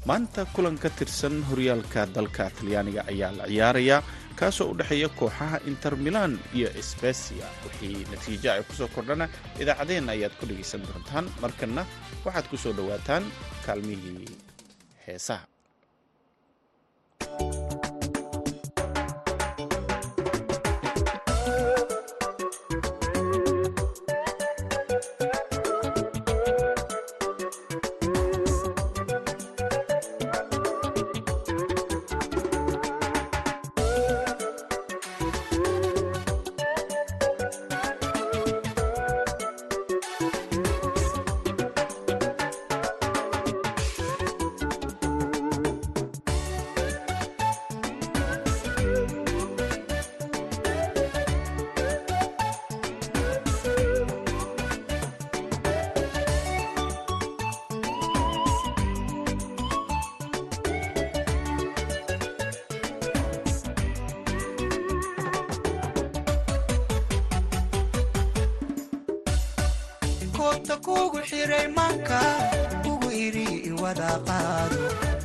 Maanta 0.09 0.49
kulan 0.57 0.81
ka 0.81 0.89
tirsan 0.99 1.45
horyaalka 1.53 2.07
dalka 2.17 2.49
talyaaniga 2.57 3.05
ayaa 3.13 3.33
la 3.39 3.45
ciyaarayaa 3.53 4.01
kaasoo 4.41 4.71
u 4.73 4.77
dhexeeya 4.79 5.09
kooxaha 5.19 5.59
inter 5.71 5.95
milan 5.97 6.33
iyo 6.57 6.69
sbesia 6.91 7.47
wixii 7.65 8.05
natiijo 8.11 8.49
ay 8.53 8.63
ku 8.69 8.73
soo 8.79 8.89
kordhana 8.95 9.27
idaacadeenna 9.63 10.13
ayaad 10.17 10.35
ku 10.41 10.45
dhegaysan 10.49 10.83
doontaan. 10.89 11.27
Markanna 11.43 11.83
waxaad 12.25 12.47
ku 12.51 12.57
soo 12.57 12.73
dhowaataan 12.79 13.25
kaalmihii 13.67 14.29
heesaha 15.07 15.45
koobta 70.51 70.77
kugu 70.87 71.21
xiray 71.31 71.67
manka 71.77 72.21
ugu 72.91 73.09
idhi 73.27 73.47
iwada 73.71 74.11
qaado. 74.27 74.81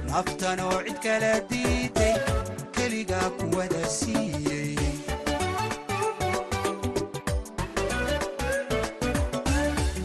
Naftanoo 0.10 0.78
cid 0.86 0.98
kala 1.06 1.32
diiday 1.50 2.16
keligaa 2.76 3.30
kuwada 3.38 3.82
siiyey. 3.98 4.76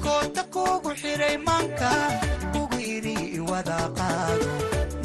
Koobta 0.04 0.42
kugu 0.54 0.90
xiray 1.00 1.36
manka 1.48 1.90
ugu 2.60 2.78
idhi 2.96 3.14
iwada 3.38 3.78
qaado. 3.98 4.48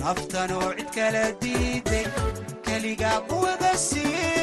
Naftanoo 0.01 0.69
cid 0.77 0.89
kala 0.95 1.23
diiday 1.41 2.05
keligaa 2.65 3.19
kuwada 3.29 3.71
siiyey 3.87 4.34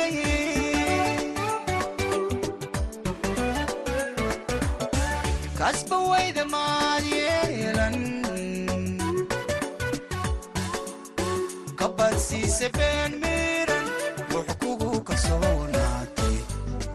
kabadsiise 12.33 12.69
been 12.73 13.13
miran 13.21 13.87
wux 14.33 14.47
kugu 14.61 14.91
kalsoonaatay 15.07 16.37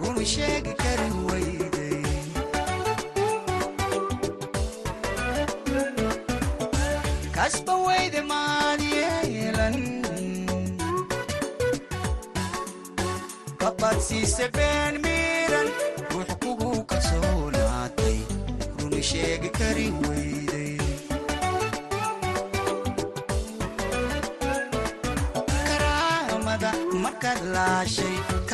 runu 0.01 0.23
sheegi 0.33 0.73
kari 0.81 1.09
wayday 1.27 1.76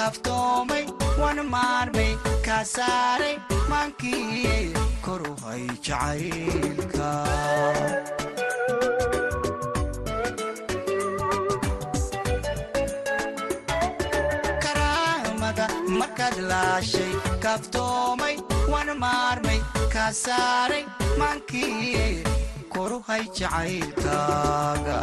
kaaftoomay 0.03 0.85
wan 1.21 1.37
maarmay 1.53 2.11
kaa 2.47 2.63
saaray 2.71 3.35
maankii 3.69 4.73
koru 5.05 5.31
hay 5.43 5.63
jacaylka 5.87 7.11
markaad 15.99 16.37
laashay 16.49 17.11
kaaftoomay 17.43 18.35
wan 18.73 18.89
maarmay 19.03 19.59
kaa 19.93 20.11
saaray 20.23 20.83
maankii 21.19 22.23
koru 22.73 22.99
jacaylkaaga 23.39 24.99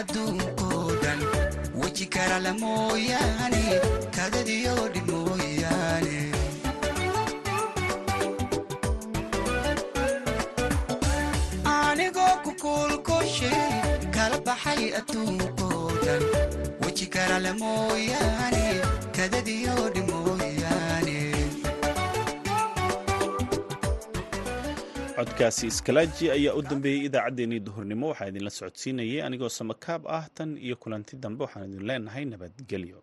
adduunkoo 0.00 0.82
dhan 1.02 1.20
weji 1.82 2.06
karala 2.16 2.52
mooyaane 2.62 3.62
kadadiyo 4.16 4.74
dhib 4.94 5.08
mooyaane. 5.14 6.16
Anigoo 11.76 12.34
ku 12.44 12.50
kuulkushay 12.62 13.60
kala 14.14 14.38
baxay 14.46 14.82
adduunkoo 14.98 15.90
weji 16.82 17.06
karala 17.14 17.50
mooyaane 17.60 18.64
kadadiyo 19.16 19.76
dhib 19.94 20.08
mooyaane 20.12 21.05
codkaasi 25.16 25.66
iskalaaji 25.72 26.24
ayaa 26.36 26.54
u 26.58 26.62
dambeeyey 26.62 27.04
idaacaddeenii 27.08 27.60
duhurnimo. 27.66 28.06
Waxaa 28.10 28.28
idinla 28.30 28.50
socodsiinayay 28.58 29.20
anigoo 29.26 29.48
samakaab 29.58 30.02
ah 30.16 30.24
tan 30.36 30.50
iyo 30.66 30.76
kulanti 30.82 31.16
dambe. 31.22 31.40
Waxaan 31.44 31.64
idin 31.70 31.86
leenahay 31.88 32.24
nabadgelyo 32.32 32.98